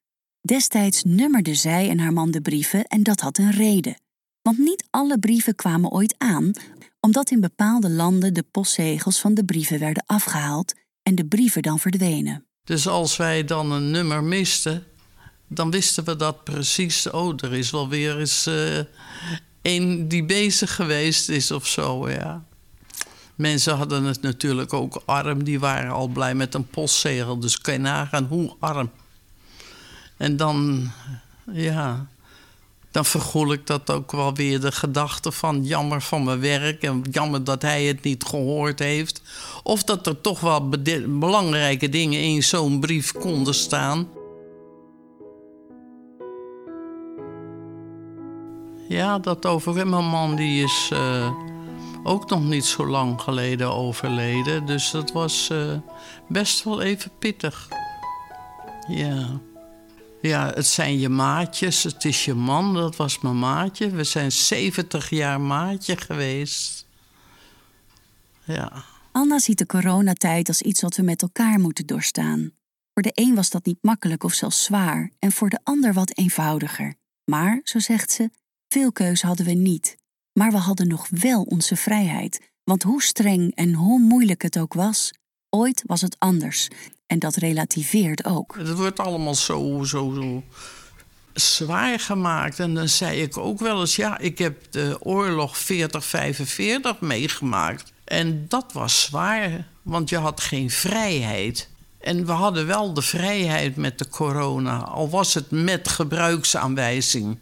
Destijds 0.47 1.03
nummerde 1.03 1.55
zij 1.55 1.89
en 1.89 1.99
haar 1.99 2.13
man 2.13 2.31
de 2.31 2.41
brieven 2.41 2.85
en 2.85 3.03
dat 3.03 3.19
had 3.19 3.37
een 3.37 3.51
reden. 3.51 3.95
Want 4.41 4.57
niet 4.57 4.85
alle 4.89 5.19
brieven 5.19 5.55
kwamen 5.55 5.91
ooit 5.91 6.15
aan, 6.17 6.51
omdat 6.99 7.31
in 7.31 7.39
bepaalde 7.39 7.89
landen 7.89 8.33
de 8.33 8.43
postzegels 8.51 9.19
van 9.19 9.33
de 9.33 9.45
brieven 9.45 9.79
werden 9.79 10.03
afgehaald 10.05 10.73
en 11.03 11.15
de 11.15 11.25
brieven 11.25 11.61
dan 11.61 11.79
verdwenen. 11.79 12.45
Dus 12.63 12.87
als 12.87 13.17
wij 13.17 13.45
dan 13.45 13.71
een 13.71 13.91
nummer 13.91 14.23
misten, 14.23 14.83
dan 15.47 15.71
wisten 15.71 16.03
we 16.03 16.15
dat 16.15 16.43
precies. 16.43 17.09
Oh, 17.09 17.33
er 17.37 17.53
is 17.53 17.71
wel 17.71 17.89
weer 17.89 18.19
eens 18.19 18.47
uh, 18.47 18.79
een 19.61 20.07
die 20.07 20.25
bezig 20.25 20.75
geweest 20.75 21.29
is 21.29 21.51
of 21.51 21.67
zo, 21.67 22.09
ja. 22.09 22.43
Mensen 23.35 23.75
hadden 23.75 24.03
het 24.03 24.21
natuurlijk 24.21 24.73
ook 24.73 25.01
arm. 25.05 25.43
Die 25.43 25.59
waren 25.59 25.91
al 25.91 26.07
blij 26.07 26.35
met 26.35 26.53
een 26.53 26.67
postzegel. 26.67 27.39
Dus 27.39 27.57
kan 27.57 27.73
je 27.73 27.79
nagaan 27.79 28.25
hoe 28.25 28.55
arm. 28.59 28.89
En 30.17 30.37
dan, 30.37 30.89
ja, 31.51 32.07
dan 32.91 33.05
vergoel 33.05 33.51
ik 33.51 33.67
dat 33.67 33.91
ook 33.91 34.11
wel 34.11 34.33
weer 34.33 34.59
de 34.59 34.71
gedachte 34.71 35.31
van 35.31 35.63
jammer 35.63 36.01
van 36.01 36.23
mijn 36.23 36.39
werk 36.39 36.83
en 36.83 37.03
jammer 37.11 37.43
dat 37.43 37.61
hij 37.61 37.83
het 37.83 38.03
niet 38.03 38.23
gehoord 38.23 38.79
heeft. 38.79 39.21
Of 39.63 39.83
dat 39.83 40.07
er 40.07 40.21
toch 40.21 40.39
wel 40.39 40.69
belangrijke 41.07 41.89
dingen 41.89 42.21
in 42.21 42.43
zo'n 42.43 42.79
brief 42.79 43.11
konden 43.11 43.53
staan. 43.53 44.07
Ja, 48.87 49.19
dat 49.19 49.45
over 49.45 49.87
mijn 49.87 50.05
man 50.05 50.35
die 50.35 50.63
is 50.63 50.89
uh, 50.93 51.31
ook 52.03 52.29
nog 52.29 52.43
niet 52.43 52.65
zo 52.65 52.87
lang 52.87 53.21
geleden 53.21 53.71
overleden. 53.71 54.65
Dus 54.65 54.91
dat 54.91 55.11
was 55.11 55.49
uh, 55.51 55.73
best 56.27 56.63
wel 56.63 56.81
even 56.81 57.11
pittig. 57.19 57.67
Ja. 58.87 59.39
Ja, 60.23 60.51
het 60.53 60.67
zijn 60.67 60.99
je 60.99 61.09
maatjes, 61.09 61.83
het 61.83 62.05
is 62.05 62.25
je 62.25 62.33
man, 62.33 62.73
dat 62.73 62.95
was 62.95 63.19
mijn 63.19 63.39
maatje. 63.39 63.89
We 63.89 64.03
zijn 64.03 64.31
70 64.31 65.09
jaar 65.09 65.41
maatje 65.41 65.97
geweest. 65.97 66.87
Ja. 68.43 68.83
Anna 69.11 69.39
ziet 69.39 69.57
de 69.57 69.65
coronatijd 69.65 70.47
als 70.47 70.61
iets 70.61 70.81
wat 70.81 70.95
we 70.95 71.03
met 71.03 71.21
elkaar 71.21 71.59
moeten 71.59 71.85
doorstaan. 71.85 72.51
Voor 72.93 73.03
de 73.03 73.11
een 73.13 73.35
was 73.35 73.49
dat 73.49 73.65
niet 73.65 73.77
makkelijk 73.81 74.23
of 74.23 74.33
zelfs 74.33 74.63
zwaar, 74.63 75.11
en 75.19 75.31
voor 75.31 75.49
de 75.49 75.59
ander 75.63 75.93
wat 75.93 76.17
eenvoudiger. 76.17 76.95
Maar, 77.25 77.61
zo 77.63 77.79
zegt 77.79 78.11
ze, 78.11 78.29
veel 78.67 78.91
keuze 78.91 79.25
hadden 79.25 79.45
we 79.45 79.53
niet. 79.53 79.97
Maar 80.33 80.51
we 80.51 80.57
hadden 80.57 80.87
nog 80.87 81.07
wel 81.09 81.41
onze 81.41 81.75
vrijheid. 81.75 82.51
Want 82.63 82.83
hoe 82.83 83.01
streng 83.03 83.55
en 83.55 83.73
hoe 83.73 83.99
moeilijk 83.99 84.41
het 84.41 84.59
ook 84.59 84.73
was, 84.73 85.11
ooit 85.49 85.83
was 85.85 86.01
het 86.01 86.19
anders. 86.19 86.67
En 87.13 87.19
dat 87.19 87.35
relativeert 87.35 88.25
ook. 88.25 88.55
Het 88.57 88.73
wordt 88.73 88.99
allemaal 88.99 89.35
zo, 89.35 89.83
zo, 89.83 90.13
zo 90.13 90.43
zwaar 91.33 91.99
gemaakt. 91.99 92.59
En 92.59 92.73
dan 92.73 92.89
zei 92.89 93.21
ik 93.21 93.37
ook 93.37 93.59
wel 93.59 93.79
eens: 93.79 93.95
ja, 93.95 94.17
ik 94.17 94.37
heb 94.37 94.71
de 94.71 94.97
oorlog 94.99 95.57
40-45 95.57 96.99
meegemaakt. 96.99 97.93
En 98.03 98.45
dat 98.47 98.65
was 98.73 99.01
zwaar, 99.01 99.67
want 99.81 100.09
je 100.09 100.17
had 100.17 100.41
geen 100.41 100.69
vrijheid. 100.69 101.69
En 101.99 102.25
we 102.25 102.31
hadden 102.31 102.67
wel 102.67 102.93
de 102.93 103.01
vrijheid 103.01 103.75
met 103.75 103.99
de 103.99 104.07
corona, 104.09 104.77
al 104.77 105.09
was 105.09 105.33
het 105.33 105.51
met 105.51 105.87
gebruiksaanwijzing. 105.87 107.37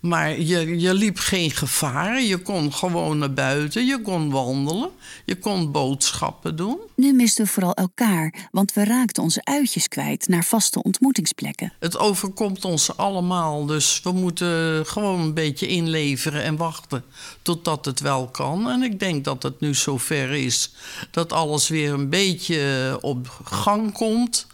Maar 0.00 0.40
je, 0.40 0.78
je 0.80 0.94
liep 0.94 1.18
geen 1.18 1.50
gevaar. 1.50 2.22
Je 2.22 2.38
kon 2.38 2.72
gewoon 2.72 3.18
naar 3.18 3.32
buiten. 3.32 3.86
Je 3.86 4.02
kon 4.02 4.30
wandelen. 4.30 4.90
Je 5.24 5.38
kon 5.38 5.72
boodschappen 5.72 6.56
doen. 6.56 6.78
Nu 6.94 7.12
misten 7.12 7.44
we 7.44 7.50
vooral 7.50 7.74
elkaar, 7.74 8.48
want 8.50 8.72
we 8.72 8.84
raakten 8.84 9.22
onze 9.22 9.44
uitjes 9.44 9.88
kwijt 9.88 10.28
naar 10.28 10.44
vaste 10.44 10.82
ontmoetingsplekken. 10.82 11.72
Het 11.78 11.98
overkomt 11.98 12.64
ons 12.64 12.96
allemaal, 12.96 13.66
dus 13.66 14.00
we 14.02 14.12
moeten 14.12 14.86
gewoon 14.86 15.20
een 15.20 15.34
beetje 15.34 15.66
inleveren 15.66 16.42
en 16.42 16.56
wachten 16.56 17.04
totdat 17.42 17.84
het 17.84 18.00
wel 18.00 18.28
kan. 18.28 18.70
En 18.70 18.82
ik 18.82 18.98
denk 18.98 19.24
dat 19.24 19.42
het 19.42 19.60
nu 19.60 19.74
zover 19.74 20.30
is 20.30 20.72
dat 21.10 21.32
alles 21.32 21.68
weer 21.68 21.92
een 21.92 22.08
beetje 22.08 22.98
op 23.00 23.40
gang 23.44 23.92
komt. 23.92 24.46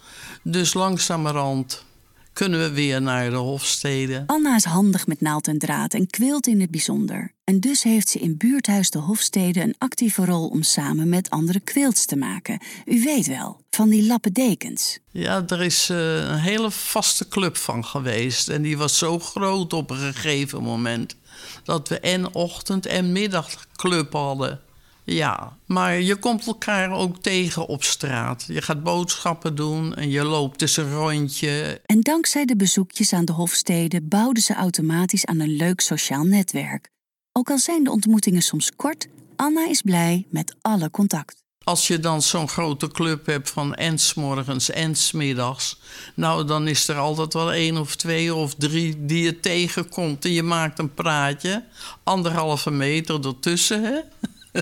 Dus 0.43 0.75
langzamerhand 0.75 1.85
kunnen 2.35 2.61
we 2.61 2.71
weer 2.71 3.03
naar 3.03 3.31
de 3.31 3.37
Hofstede. 3.37 4.25
Anna 4.27 4.55
is 4.57 4.65
handig 4.65 5.07
met 5.07 5.21
naald 5.21 5.49
en 5.49 5.59
draad 5.59 5.95
en 5.95 6.07
kwilt 6.07 6.47
in 6.47 6.61
het 6.61 6.71
bijzonder. 6.71 7.33
En 7.45 7.61
dus 7.61 7.83
heeft 7.83 8.09
ze 8.09 8.19
in 8.19 8.37
buurthuis 8.37 8.91
de 8.91 8.99
Hofstede 8.99 9.63
een 9.63 9.75
actieve 9.79 10.25
rol 10.25 10.49
om 10.49 10.63
samen 10.63 11.09
met 11.09 11.31
andere 11.31 11.61
quilts 11.61 12.07
te 12.07 12.17
maken. 12.17 12.59
U 12.85 13.03
weet 13.03 13.27
wel, 13.27 13.61
van 13.71 13.89
die 13.89 14.07
lappendekens. 14.07 14.99
Ja, 15.11 15.45
er 15.49 15.63
is 15.63 15.91
uh, 15.91 16.15
een 16.17 16.39
hele 16.39 16.71
vaste 16.71 17.29
club 17.29 17.57
van 17.57 17.85
geweest. 17.85 18.49
En 18.49 18.63
die 18.63 18.79
was 18.79 18.99
zo 18.99 19.19
groot 19.19 19.73
op 19.73 19.91
een 19.91 19.97
gegeven 19.97 20.63
moment... 20.63 21.17
dat 21.65 21.89
we 21.89 22.01
en 22.01 22.35
ochtend- 22.35 22.87
en 22.87 23.13
middagclub 23.13 24.13
hadden. 24.13 24.61
Ja, 25.05 25.57
maar 25.67 26.01
je 26.01 26.17
komt 26.17 26.47
elkaar 26.47 26.91
ook 26.91 27.23
tegen 27.23 27.67
op 27.67 27.85
straat. 27.85 28.45
Je 28.49 28.63
gaat 28.63 28.83
boodschappen 28.83 29.55
doen 29.55 29.95
en 29.95 30.11
je 30.11 30.23
loopt 30.23 30.59
dus 30.59 30.77
een 30.77 30.93
rondje. 30.93 31.81
En 31.87 32.01
dankzij 32.01 32.45
de 32.45 32.57
bezoekjes 32.57 33.13
aan 33.13 33.25
de 33.25 33.33
hofsteden 33.33 34.09
bouwden 34.09 34.43
ze 34.43 34.55
automatisch 34.55 35.27
aan 35.27 35.41
een 35.41 35.57
leuk 35.57 35.81
sociaal 35.81 36.25
netwerk. 36.25 36.89
Ook 37.33 37.51
al 37.51 37.59
zijn 37.59 37.85
de 37.85 37.91
ontmoetingen 37.91 38.43
soms 38.43 38.71
kort, 38.77 39.09
Anna 39.37 39.69
is 39.69 39.83
blij 39.83 40.27
met 40.31 40.57
alle 40.61 40.91
contact. 40.91 41.43
Als 41.65 41.87
je 41.87 41.99
dan 41.99 42.23
zo'n 42.23 42.49
grote 42.49 42.89
club 42.89 43.27
hebt 43.27 43.51
van 43.51 43.75
en 43.75 43.99
morgens 44.15 44.71
en 44.71 44.95
middags, 45.13 45.81
nou 46.15 46.45
dan 46.45 46.69
is 46.69 46.89
er 46.89 46.97
altijd 46.97 47.33
wel 47.33 47.53
één 47.53 47.77
of 47.77 47.97
twee 47.97 48.35
of 48.35 48.55
drie 48.55 49.07
die 49.07 49.23
je 49.23 49.41
tegenkomt 49.41 50.25
en 50.25 50.33
je 50.33 50.43
maakt 50.43 50.79
een 50.79 50.95
praatje, 50.95 51.65
anderhalve 52.03 52.71
meter 52.71 53.27
ertussen, 53.27 53.83
hè? 53.83 54.01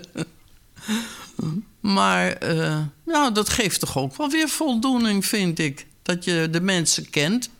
maar 1.80 2.52
uh, 2.54 2.86
dat 3.32 3.48
geeft 3.48 3.80
toch 3.80 3.98
ook 3.98 4.16
wel 4.16 4.30
weer 4.30 4.48
voldoening, 4.48 5.26
vind 5.26 5.58
ik. 5.58 5.86
Dat 6.02 6.24
je 6.24 6.48
de 6.50 6.60
mensen 6.60 7.10
kent. 7.10 7.50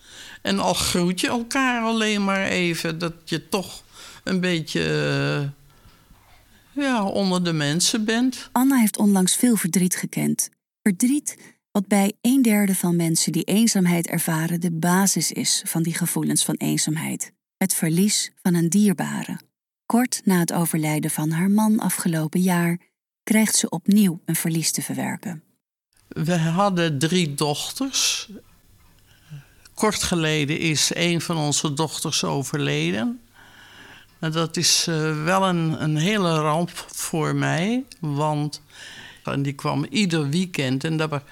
En 0.42 0.58
al 0.58 0.74
groet 0.74 1.20
je 1.20 1.28
elkaar 1.28 1.82
alleen 1.82 2.24
maar 2.24 2.46
even, 2.46 2.98
dat 2.98 3.14
je 3.24 3.48
toch 3.48 3.82
een 4.24 4.40
beetje 4.40 4.80
uh, 6.74 6.84
ja, 6.84 7.04
onder 7.04 7.44
de 7.44 7.52
mensen 7.52 8.04
bent. 8.04 8.48
Anna 8.52 8.76
heeft 8.76 8.98
onlangs 8.98 9.36
veel 9.36 9.56
verdriet 9.56 9.96
gekend. 9.96 10.48
Verdriet 10.82 11.36
wat 11.70 11.86
bij 11.86 12.12
een 12.20 12.42
derde 12.42 12.74
van 12.74 12.96
mensen 12.96 13.32
die 13.32 13.44
eenzaamheid 13.44 14.06
ervaren 14.06 14.60
de 14.60 14.70
basis 14.70 15.32
is 15.32 15.62
van 15.66 15.82
die 15.82 15.94
gevoelens 15.94 16.44
van 16.44 16.54
eenzaamheid. 16.54 17.32
Het 17.56 17.74
verlies 17.74 18.30
van 18.42 18.54
een 18.54 18.68
dierbare. 18.68 19.38
Kort 19.92 20.20
na 20.24 20.38
het 20.38 20.52
overlijden 20.52 21.10
van 21.10 21.30
haar 21.30 21.50
man 21.50 21.78
afgelopen 21.78 22.40
jaar 22.40 22.78
krijgt 23.22 23.56
ze 23.56 23.68
opnieuw 23.68 24.20
een 24.24 24.36
verlies 24.36 24.72
te 24.72 24.82
verwerken. 24.82 25.42
We 26.08 26.36
hadden 26.36 26.98
drie 26.98 27.34
dochters. 27.34 28.30
Kort 29.74 30.02
geleden 30.02 30.58
is 30.58 30.90
een 30.94 31.20
van 31.20 31.36
onze 31.36 31.74
dochters 31.74 32.24
overleden. 32.24 33.20
Dat 34.18 34.56
is 34.56 34.86
uh, 34.88 35.24
wel 35.24 35.48
een, 35.48 35.82
een 35.82 35.96
hele 35.96 36.34
ramp 36.34 36.70
voor 36.86 37.34
mij, 37.34 37.84
want 38.00 38.62
en 39.24 39.42
die 39.42 39.52
kwam 39.52 39.84
ieder 39.84 40.28
weekend 40.28 40.84
en 40.84 40.96
daar, 40.96 41.22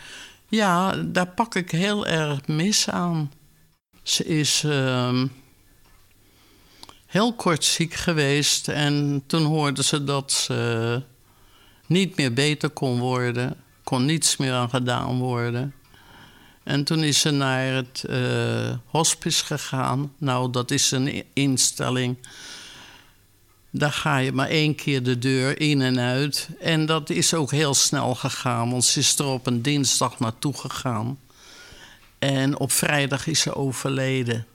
ja, 0.48 0.92
daar 0.92 1.28
pak 1.28 1.54
ik 1.54 1.70
heel 1.70 2.06
erg 2.06 2.46
mis 2.46 2.90
aan. 2.90 3.32
Ze 4.02 4.24
is 4.24 4.62
uh, 4.62 5.22
heel 7.10 7.32
kort 7.32 7.64
ziek 7.64 7.94
geweest 7.94 8.68
en 8.68 9.22
toen 9.26 9.44
hoorden 9.44 9.84
ze 9.84 10.04
dat 10.04 10.32
ze 10.32 11.02
niet 11.86 12.16
meer 12.16 12.32
beter 12.32 12.70
kon 12.70 12.98
worden, 12.98 13.56
kon 13.84 14.04
niets 14.04 14.36
meer 14.36 14.52
aan 14.52 14.70
gedaan 14.70 15.18
worden. 15.18 15.74
En 16.62 16.84
toen 16.84 17.02
is 17.02 17.20
ze 17.20 17.30
naar 17.30 17.74
het 17.74 18.04
uh, 18.10 18.74
hospice 18.86 19.44
gegaan. 19.44 20.12
Nou, 20.18 20.50
dat 20.50 20.70
is 20.70 20.90
een 20.90 21.24
instelling 21.32 22.16
daar 23.70 23.92
ga 23.92 24.16
je 24.16 24.32
maar 24.32 24.48
één 24.48 24.74
keer 24.74 25.02
de 25.02 25.18
deur 25.18 25.60
in 25.60 25.80
en 25.82 25.98
uit. 25.98 26.48
En 26.60 26.86
dat 26.86 27.10
is 27.10 27.34
ook 27.34 27.50
heel 27.50 27.74
snel 27.74 28.14
gegaan, 28.14 28.70
want 28.70 28.84
ze 28.84 28.98
is 28.98 29.18
er 29.18 29.26
op 29.26 29.46
een 29.46 29.62
dinsdag 29.62 30.18
naartoe 30.18 30.56
gegaan. 30.56 31.18
En 32.18 32.58
op 32.58 32.72
vrijdag 32.72 33.26
is 33.26 33.40
ze 33.40 33.54
overleden. 33.54 34.46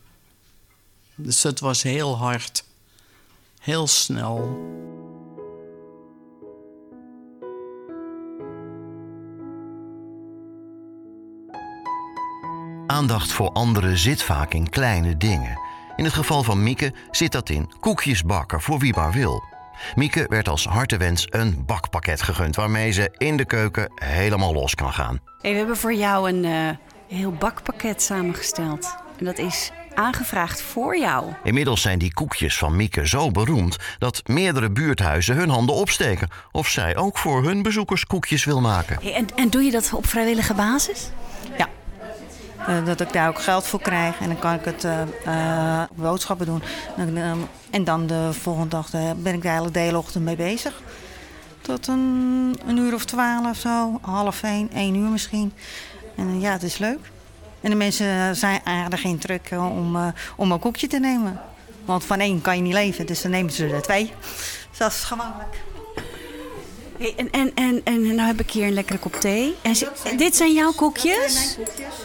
Dus 1.15 1.43
het 1.43 1.59
was 1.59 1.83
heel 1.83 2.17
hard. 2.17 2.65
Heel 3.59 3.87
snel. 3.87 4.63
Aandacht 12.87 13.31
voor 13.31 13.51
anderen 13.51 13.97
zit 13.97 14.23
vaak 14.23 14.53
in 14.53 14.69
kleine 14.69 15.17
dingen. 15.17 15.59
In 15.95 16.03
het 16.03 16.13
geval 16.13 16.43
van 16.43 16.63
Mieke 16.63 16.93
zit 17.11 17.31
dat 17.31 17.49
in 17.49 17.71
koekjes 17.79 18.23
bakken 18.23 18.61
voor 18.61 18.79
wie 18.79 18.95
maar 18.95 19.11
wil. 19.11 19.43
Mieke 19.95 20.25
werd 20.29 20.49
als 20.49 20.65
hartewens 20.65 21.27
een 21.29 21.65
bakpakket 21.65 22.21
gegund 22.21 22.55
waarmee 22.55 22.91
ze 22.91 23.13
in 23.17 23.37
de 23.37 23.45
keuken 23.45 23.91
helemaal 23.95 24.53
los 24.53 24.75
kan 24.75 24.93
gaan. 24.93 25.19
Hey, 25.41 25.51
we 25.51 25.57
hebben 25.57 25.77
voor 25.77 25.93
jou 25.93 26.29
een 26.29 26.43
uh, 26.43 26.69
heel 27.07 27.31
bakpakket 27.31 28.01
samengesteld. 28.01 28.95
En 29.17 29.25
dat 29.25 29.37
is 29.37 29.71
aangevraagd 29.95 30.61
voor 30.61 30.97
jou. 30.97 31.25
Inmiddels 31.43 31.81
zijn 31.81 31.99
die 31.99 32.13
koekjes 32.13 32.57
van 32.57 32.75
Mieke 32.75 33.07
zo 33.07 33.31
beroemd 33.31 33.77
dat 33.97 34.21
meerdere 34.25 34.69
buurthuizen 34.69 35.35
hun 35.35 35.49
handen 35.49 35.75
opsteken 35.75 36.27
of 36.51 36.67
zij 36.67 36.95
ook 36.95 37.17
voor 37.17 37.43
hun 37.43 37.61
bezoekers 37.61 38.05
koekjes 38.05 38.45
wil 38.45 38.61
maken. 38.61 38.97
Hey, 39.01 39.13
en, 39.13 39.27
en 39.35 39.49
doe 39.49 39.63
je 39.63 39.71
dat 39.71 39.93
op 39.93 40.07
vrijwillige 40.07 40.53
basis? 40.53 41.09
Ja, 41.57 41.69
uh, 42.69 42.85
dat 42.85 43.01
ik 43.01 43.13
daar 43.13 43.29
ook 43.29 43.41
geld 43.41 43.65
voor 43.65 43.81
krijg. 43.81 44.19
En 44.19 44.27
dan 44.27 44.39
kan 44.39 44.53
ik 44.53 44.65
het 44.65 44.83
uh, 44.83 45.01
uh, 45.27 45.81
boodschappen 45.95 46.45
doen. 46.45 46.61
En, 46.97 47.17
en, 47.69 47.83
dan 47.83 48.07
de 48.07 48.29
volgende 48.33 48.69
dag 48.69 48.89
ben 49.17 49.33
ik 49.33 49.43
daar 49.43 49.71
de 49.71 49.79
hele 49.79 49.97
ochtend 49.97 50.23
mee 50.23 50.35
bezig. 50.35 50.81
Tot 51.61 51.87
een, 51.87 52.59
een 52.67 52.77
uur 52.77 52.93
of 52.93 53.05
twaalf 53.05 53.57
zo, 53.57 53.99
half 54.01 54.43
één, 54.43 54.71
één 54.71 54.95
uur 54.95 55.09
misschien. 55.09 55.53
En 56.15 56.39
ja, 56.39 56.51
het 56.51 56.63
is 56.63 56.77
leuk. 56.77 57.13
En 57.65 57.71
de 57.71 57.77
mensen 57.77 58.35
zijn 58.35 58.61
aardig 58.63 59.03
in 59.03 59.17
druk 59.17 59.49
om, 59.51 60.13
om 60.35 60.51
een 60.51 60.59
koekje 60.59 60.87
te 60.87 60.99
nemen. 60.99 61.41
Want 61.85 62.03
van 62.03 62.19
één 62.19 62.41
kan 62.41 62.55
je 62.55 62.61
niet 62.61 62.73
leven, 62.73 63.05
dus 63.05 63.21
dan 63.21 63.31
nemen 63.31 63.51
ze 63.51 63.67
er 63.67 63.81
twee. 63.81 64.11
Dus 64.69 64.77
dat 64.77 64.91
is 64.91 65.03
gemakkelijk. 65.03 65.55
Hey, 66.97 67.13
en, 67.17 67.31
en, 67.31 67.51
en, 67.55 67.81
en 67.83 68.01
nou 68.01 68.27
heb 68.27 68.39
ik 68.39 68.51
hier 68.51 68.67
een 68.67 68.73
lekkere 68.73 68.99
kop 68.99 69.13
thee. 69.13 69.55
En 69.61 70.17
dit 70.17 70.35
zijn 70.35 70.53
jouw 70.53 70.71
koekjes? 70.71 71.33
Zijn 71.33 71.55
mijn 71.55 71.67
koekjes. 71.67 71.95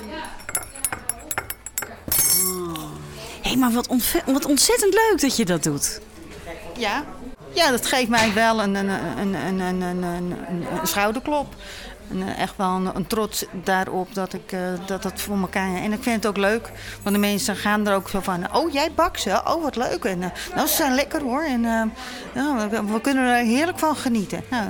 Hé, 3.42 3.49
hey, 3.49 3.57
maar 3.57 3.70
wat, 3.73 3.88
wat, 4.27 4.44
ontzettend 4.44 4.94
leuk 4.94 5.20
dat 5.20 5.37
je 5.37 5.44
dat 5.44 5.62
doet. 5.62 6.01
Ja, 6.77 7.05
ja 7.53 7.70
dat 7.70 7.87
geeft 7.87 8.09
mij 8.09 8.33
wel 8.33 8.62
een, 8.62 8.75
een, 8.75 8.88
een, 8.88 9.35
een, 9.35 9.61
een, 9.61 9.83
een, 9.83 10.03
een, 10.03 10.66
een 10.79 10.87
schouderklop. 10.87 11.55
En 12.11 12.37
echt 12.37 12.57
wel 12.57 12.68
een, 12.68 12.96
een, 12.96 13.07
trots 13.07 13.44
daarop 13.53 14.14
dat 14.14 14.33
ik 14.33 14.53
uh, 14.53 14.61
dat, 14.87 15.03
dat 15.03 15.20
voor 15.20 15.37
elkaar. 15.37 15.75
En 15.75 15.92
ik 15.92 16.03
vind 16.03 16.16
het 16.16 16.27
ook 16.27 16.37
leuk, 16.37 16.70
want 17.03 17.14
de 17.14 17.20
mensen 17.20 17.57
gaan 17.57 17.87
er 17.87 17.94
ook 17.94 18.09
zo 18.09 18.20
van: 18.20 18.57
Oh, 18.57 18.73
jij 18.73 18.92
bakt 18.94 19.20
ze? 19.20 19.40
Oh, 19.44 19.62
wat 19.62 19.77
leuk. 19.77 20.05
En 20.05 20.18
uh, 20.18 20.27
nou, 20.55 20.66
ze 20.66 20.75
zijn 20.75 20.94
lekker 20.94 21.23
hoor. 21.23 21.42
En 21.42 21.62
ja, 22.35 22.68
we 22.68 23.01
kunnen 23.01 23.25
er 23.25 23.44
heerlijk 23.44 23.79
van 23.79 23.96
genieten. 23.96 24.42
Nou, 24.51 24.66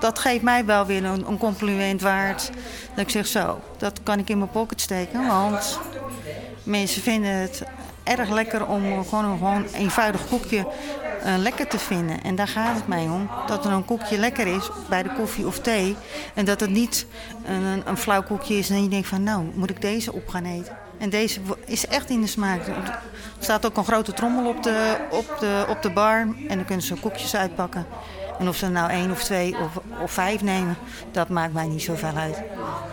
dat 0.00 0.18
geeft 0.18 0.42
mij 0.42 0.64
wel 0.64 0.86
weer 0.86 1.04
een, 1.04 1.28
een, 1.28 1.38
compliment 1.38 2.00
waard. 2.00 2.50
Dat 2.94 3.04
ik 3.04 3.10
zeg: 3.10 3.26
Zo, 3.26 3.60
dat 3.78 4.00
kan 4.02 4.18
ik 4.18 4.28
in 4.28 4.38
mijn 4.38 4.50
pocket 4.50 4.80
steken. 4.80 5.26
Want 5.26 5.78
mensen 6.62 7.02
vinden 7.02 7.30
het 7.30 7.62
erg 8.04 8.30
lekker 8.30 8.66
om 8.66 9.04
gewoon 9.04 9.24
een 9.24 9.38
gewoon 9.38 9.64
eenvoudig 9.72 10.28
koekje 10.28 10.66
uh, 11.24 11.34
lekker 11.36 11.66
te 11.68 11.78
vinden. 11.78 12.22
En 12.22 12.34
daar 12.34 12.48
gaat 12.48 12.76
het 12.76 12.86
mij 12.86 13.08
om. 13.08 13.30
Dat 13.46 13.64
er 13.64 13.72
een 13.72 13.84
koekje 13.84 14.18
lekker 14.18 14.46
is 14.46 14.70
bij 14.88 15.02
de 15.02 15.12
koffie 15.12 15.46
of 15.46 15.58
thee. 15.58 15.96
En 16.34 16.44
dat 16.44 16.60
het 16.60 16.70
niet 16.70 17.06
een, 17.44 17.82
een 17.84 17.96
flauw 17.96 18.22
koekje 18.22 18.54
is 18.54 18.70
en 18.70 18.82
je 18.82 18.88
denkt 18.88 19.08
van 19.08 19.22
nou, 19.22 19.44
moet 19.54 19.70
ik 19.70 19.80
deze 19.80 20.12
op 20.12 20.28
gaan 20.28 20.44
eten. 20.44 20.76
En 20.98 21.10
deze 21.10 21.40
is 21.64 21.86
echt 21.86 22.10
in 22.10 22.20
de 22.20 22.26
smaak. 22.26 22.66
Er 22.66 23.00
staat 23.38 23.66
ook 23.66 23.76
een 23.76 23.84
grote 23.84 24.12
trommel 24.12 24.48
op 24.48 24.62
de, 24.62 24.96
op 25.10 25.36
de, 25.40 25.66
op 25.68 25.82
de 25.82 25.90
bar. 25.90 26.20
En 26.20 26.56
dan 26.56 26.64
kunnen 26.64 26.84
ze 26.84 26.94
koekjes 26.94 27.36
uitpakken. 27.36 27.86
En 28.38 28.48
of 28.48 28.56
ze 28.56 28.64
er 28.64 28.70
nou 28.70 28.90
één 28.90 29.10
of 29.10 29.22
twee 29.22 29.56
of, 29.58 29.80
of 30.00 30.12
vijf 30.12 30.42
nemen, 30.42 30.76
dat 31.12 31.28
maakt 31.28 31.52
mij 31.52 31.66
niet 31.66 31.82
zoveel 31.82 32.16
uit. 32.16 32.42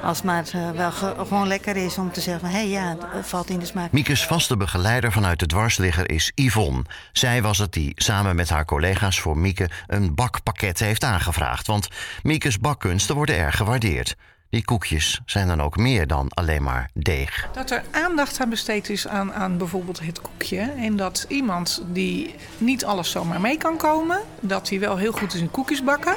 Als 0.04 0.18
het 0.18 0.26
maar 0.26 0.46
uh, 0.56 0.70
wel 0.70 0.92
gewoon 0.92 1.48
lekker 1.48 1.76
is 1.76 1.98
om 1.98 2.12
te 2.12 2.22
zeggen 2.22 2.50
hé 2.50 2.58
hey, 2.58 2.68
ja, 2.68 2.98
het 3.06 3.28
valt 3.28 3.50
in 3.50 3.60
de 3.60 3.66
smaak. 3.66 3.92
Miekes 3.92 4.26
vaste 4.26 4.58
begeleider 4.58 5.12
vanuit 5.12 5.40
de 5.40 5.46
dwarsligger 5.46 6.10
is 6.10 6.32
Yvonne. 6.36 6.84
Zij 7.12 7.42
was 7.42 7.58
het 7.58 7.74
die 7.74 7.92
samen 7.96 8.36
met 8.36 8.50
haar 8.50 8.66
collega's 8.66 9.20
voor 9.20 9.38
Mieke 9.38 9.70
een 9.88 10.16
bakpakket 10.16 10.80
heeft 10.80 11.04
aangevraagd. 11.04 11.68
Want 11.68 11.88
Miekes 12.24 12.60
bakkunsten 12.60 13.16
worden 13.16 13.38
erg 13.38 13.56
gewaardeerd. 13.56 14.16
Die 14.52 14.66
koekjes 14.66 15.22
zijn 15.26 15.48
dan 15.48 15.62
ook 15.62 15.78
meer 15.78 16.08
dan 16.08 16.30
alleen 16.30 16.64
maar 16.64 16.90
deeg. 16.94 17.50
Dat 17.54 17.72
er 17.72 17.84
aandacht 17.92 18.40
aan 18.40 18.50
besteed 18.50 18.90
is 18.90 19.08
aan, 19.08 19.34
aan 19.34 19.58
bijvoorbeeld 19.58 20.00
het 20.00 20.22
koekje. 20.22 20.60
En 20.60 20.96
dat 20.96 21.26
iemand 21.28 21.84
die 21.88 22.36
niet 22.58 22.86
alles 22.86 23.12
zomaar 23.12 23.42
mee 23.42 23.58
kan 23.58 23.78
komen, 23.78 24.20
dat 24.40 24.70
hij 24.70 24.80
wel 24.80 24.98
heel 24.98 25.12
goed 25.12 25.34
is 25.34 25.40
in 25.40 25.52
koekjes 25.52 25.84
bakken. 25.84 26.16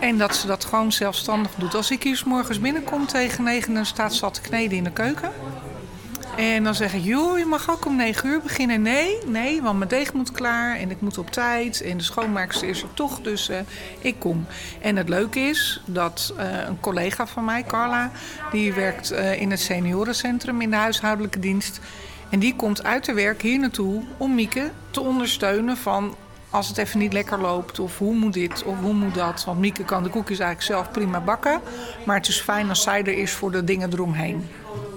En 0.00 0.18
dat 0.18 0.36
ze 0.36 0.46
dat 0.46 0.64
gewoon 0.64 0.92
zelfstandig 0.92 1.54
doet. 1.54 1.74
Als 1.74 1.90
ik 1.90 2.02
hier 2.02 2.16
s 2.16 2.24
morgens 2.24 2.60
binnenkom 2.60 3.06
tegen 3.06 3.44
negen, 3.44 3.74
dan 3.74 3.86
staat 3.86 4.14
ze 4.14 4.24
al 4.24 4.30
te 4.30 4.40
kneden 4.40 4.76
in 4.76 4.84
de 4.84 4.92
keuken. 4.92 5.32
En 6.36 6.64
dan 6.64 6.74
zeg 6.74 6.94
ik, 6.94 7.02
joh, 7.02 7.38
je 7.38 7.44
mag 7.44 7.70
ook 7.70 7.86
om 7.86 7.96
9 7.96 8.28
uur 8.28 8.40
beginnen. 8.40 8.82
Nee, 8.82 9.18
nee, 9.26 9.62
want 9.62 9.78
mijn 9.78 9.90
deeg 9.90 10.12
moet 10.12 10.32
klaar 10.32 10.76
en 10.76 10.90
ik 10.90 11.00
moet 11.00 11.18
op 11.18 11.30
tijd. 11.30 11.82
En 11.82 11.96
de 11.96 12.02
schoonmaakster 12.02 12.68
is 12.68 12.82
er 12.82 12.94
toch, 12.94 13.20
dus 13.20 13.50
uh, 13.50 13.56
ik 13.98 14.18
kom. 14.18 14.46
En 14.80 14.96
het 14.96 15.08
leuke 15.08 15.40
is 15.40 15.82
dat 15.86 16.34
uh, 16.38 16.44
een 16.66 16.80
collega 16.80 17.26
van 17.26 17.44
mij, 17.44 17.62
Carla... 17.62 18.10
die 18.50 18.72
werkt 18.72 19.12
uh, 19.12 19.40
in 19.40 19.50
het 19.50 19.60
seniorencentrum 19.60 20.60
in 20.60 20.70
de 20.70 20.76
huishoudelijke 20.76 21.38
dienst. 21.38 21.80
En 22.30 22.38
die 22.38 22.56
komt 22.56 22.84
uit 22.84 23.04
de 23.04 23.12
werk 23.12 23.42
hier 23.42 23.58
naartoe 23.58 24.02
om 24.16 24.34
Mieke 24.34 24.70
te 24.90 25.00
ondersteunen 25.00 25.76
van 25.76 26.16
als 26.50 26.68
het 26.68 26.78
even 26.78 26.98
niet 26.98 27.12
lekker 27.12 27.40
loopt. 27.40 27.78
Of 27.78 27.98
hoe 27.98 28.14
moet 28.14 28.32
dit 28.32 28.64
of 28.64 28.80
hoe 28.80 28.94
moet 28.94 29.14
dat. 29.14 29.44
Want 29.44 29.58
Mieke 29.58 29.84
kan 29.84 30.02
de 30.02 30.08
koekjes 30.08 30.38
eigenlijk 30.38 30.72
zelf 30.72 30.90
prima 30.90 31.20
bakken. 31.20 31.60
Maar 32.06 32.16
het 32.16 32.28
is 32.28 32.40
fijn 32.40 32.68
als 32.68 32.82
zij 32.82 33.00
er 33.00 33.18
is 33.18 33.32
voor 33.32 33.52
de 33.52 33.64
dingen 33.64 33.92
eromheen. 33.92 34.48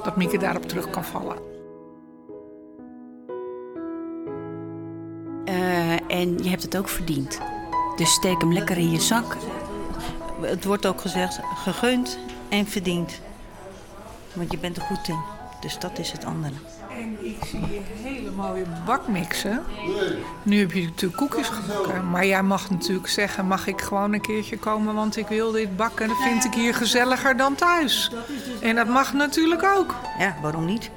Dat 0.03 0.15
Mieke 0.15 0.37
daarop 0.37 0.63
terug 0.63 0.89
kan 0.89 1.03
vallen. 1.03 1.37
Uh, 5.45 6.11
en 6.11 6.37
je 6.43 6.49
hebt 6.49 6.63
het 6.63 6.77
ook 6.77 6.89
verdiend. 6.89 7.39
Dus 7.95 8.13
steek 8.13 8.41
hem 8.41 8.53
lekker 8.53 8.77
in 8.77 8.91
je 8.91 8.99
zak. 8.99 9.37
Het 10.41 10.65
wordt 10.65 10.85
ook 10.85 11.01
gezegd 11.01 11.39
gegund 11.55 12.19
en 12.49 12.67
verdiend. 12.67 13.21
Want 14.33 14.51
je 14.51 14.57
bent 14.57 14.77
er 14.77 14.83
goed 14.83 15.07
in. 15.07 15.19
Dus 15.61 15.79
dat 15.79 15.99
is 15.99 16.11
het 16.11 16.25
andere. 16.25 16.53
En 16.99 17.17
ik 17.25 17.37
zie 17.45 17.81
hele 18.03 18.31
mooie 18.31 18.65
bakmixen. 18.85 19.63
Nu 20.43 20.59
heb 20.59 20.71
je 20.71 20.83
natuurlijk 20.83 21.17
koekjes 21.17 21.47
gebakken. 21.47 22.09
Maar 22.09 22.25
jij 22.25 22.43
mag 22.43 22.69
natuurlijk 22.69 23.07
zeggen, 23.07 23.45
mag 23.45 23.67
ik 23.67 23.81
gewoon 23.81 24.13
een 24.13 24.21
keertje 24.21 24.57
komen... 24.57 24.95
want 24.95 25.17
ik 25.17 25.27
wil 25.27 25.51
dit 25.51 25.75
bakken. 25.75 26.07
Dat 26.07 26.17
vind 26.17 26.45
ik 26.45 26.53
hier 26.53 26.75
gezelliger 26.75 27.37
dan 27.37 27.55
thuis. 27.55 28.11
En 28.61 28.75
dat 28.75 28.87
mag 28.87 29.13
natuurlijk 29.13 29.63
ook. 29.63 29.95
Ja, 30.19 30.35
waarom 30.41 30.65
niet? 30.65 30.89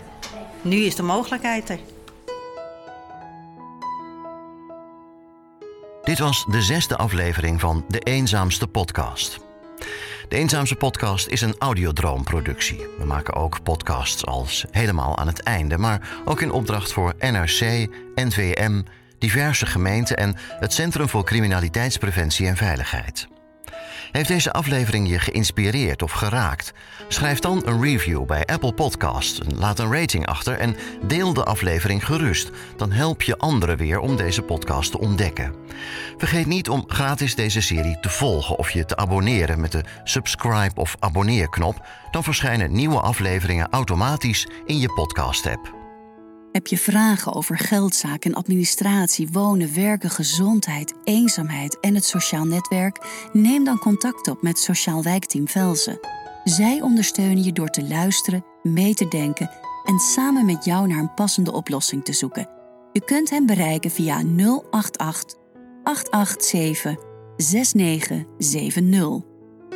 Nu 0.62 0.76
is 0.76 0.94
de 0.94 1.02
mogelijkheid 1.02 1.68
er. 1.68 1.80
Dit 6.02 6.18
was 6.18 6.44
de 6.50 6.62
zesde 6.62 6.96
aflevering 6.96 7.60
van 7.60 7.84
De 7.88 7.98
Eenzaamste 7.98 8.66
Podcast. 8.66 9.40
De 10.32 10.38
Eenzaamste 10.38 10.76
Podcast 10.76 11.26
is 11.26 11.40
een 11.40 11.54
audiodroomproductie. 11.58 12.86
We 12.98 13.04
maken 13.04 13.34
ook 13.34 13.62
podcasts 13.62 14.26
als 14.26 14.64
helemaal 14.70 15.18
aan 15.18 15.26
het 15.26 15.42
einde, 15.42 15.78
maar 15.78 16.08
ook 16.24 16.40
in 16.40 16.50
opdracht 16.50 16.92
voor 16.92 17.14
NRC, 17.18 17.88
NVM, 18.14 18.82
diverse 19.18 19.66
gemeenten 19.66 20.16
en 20.16 20.34
het 20.36 20.72
Centrum 20.72 21.08
voor 21.08 21.24
Criminaliteitspreventie 21.24 22.46
en 22.46 22.56
Veiligheid. 22.56 23.28
Heeft 24.12 24.28
deze 24.28 24.52
aflevering 24.52 25.08
je 25.08 25.18
geïnspireerd 25.18 26.02
of 26.02 26.12
geraakt? 26.12 26.72
Schrijf 27.08 27.38
dan 27.38 27.62
een 27.64 27.82
review 27.82 28.24
bij 28.24 28.44
Apple 28.46 28.72
Podcasts, 28.72 29.40
laat 29.56 29.78
een 29.78 29.92
rating 29.92 30.26
achter 30.26 30.58
en 30.58 30.76
deel 31.06 31.32
de 31.32 31.44
aflevering 31.44 32.06
gerust. 32.06 32.50
Dan 32.76 32.92
help 32.92 33.22
je 33.22 33.38
anderen 33.38 33.76
weer 33.76 33.98
om 33.98 34.16
deze 34.16 34.42
podcast 34.42 34.90
te 34.90 34.98
ontdekken. 34.98 35.54
Vergeet 36.16 36.46
niet 36.46 36.68
om 36.68 36.84
gratis 36.86 37.34
deze 37.34 37.60
serie 37.60 38.00
te 38.00 38.08
volgen 38.08 38.58
of 38.58 38.70
je 38.70 38.84
te 38.84 38.96
abonneren 38.96 39.60
met 39.60 39.72
de 39.72 39.84
subscribe 40.04 40.80
of 40.80 40.96
abonneerknop. 40.98 41.86
Dan 42.10 42.24
verschijnen 42.24 42.72
nieuwe 42.72 43.00
afleveringen 43.00 43.68
automatisch 43.70 44.46
in 44.66 44.78
je 44.78 44.92
podcast-app. 44.92 45.81
Heb 46.52 46.66
je 46.66 46.78
vragen 46.78 47.32
over 47.32 47.58
geldzaken, 47.58 48.34
administratie, 48.34 49.28
wonen, 49.32 49.74
werken, 49.74 50.10
gezondheid, 50.10 50.94
eenzaamheid 51.04 51.80
en 51.80 51.94
het 51.94 52.04
sociaal 52.04 52.44
netwerk? 52.44 52.98
Neem 53.32 53.64
dan 53.64 53.78
contact 53.78 54.28
op 54.28 54.42
met 54.42 54.58
Sociaal 54.58 55.02
Wijkteam 55.02 55.48
Velzen. 55.48 55.98
Zij 56.44 56.80
ondersteunen 56.80 57.42
je 57.42 57.52
door 57.52 57.68
te 57.68 57.88
luisteren, 57.88 58.44
mee 58.62 58.94
te 58.94 59.08
denken 59.08 59.50
en 59.84 59.98
samen 59.98 60.44
met 60.44 60.64
jou 60.64 60.86
naar 60.86 60.98
een 60.98 61.14
passende 61.14 61.52
oplossing 61.52 62.04
te 62.04 62.12
zoeken. 62.12 62.48
Je 62.92 63.04
kunt 63.04 63.30
hen 63.30 63.46
bereiken 63.46 63.90
via 63.90 64.22
088 64.70 65.38
887 65.82 66.96
6970 67.36 69.30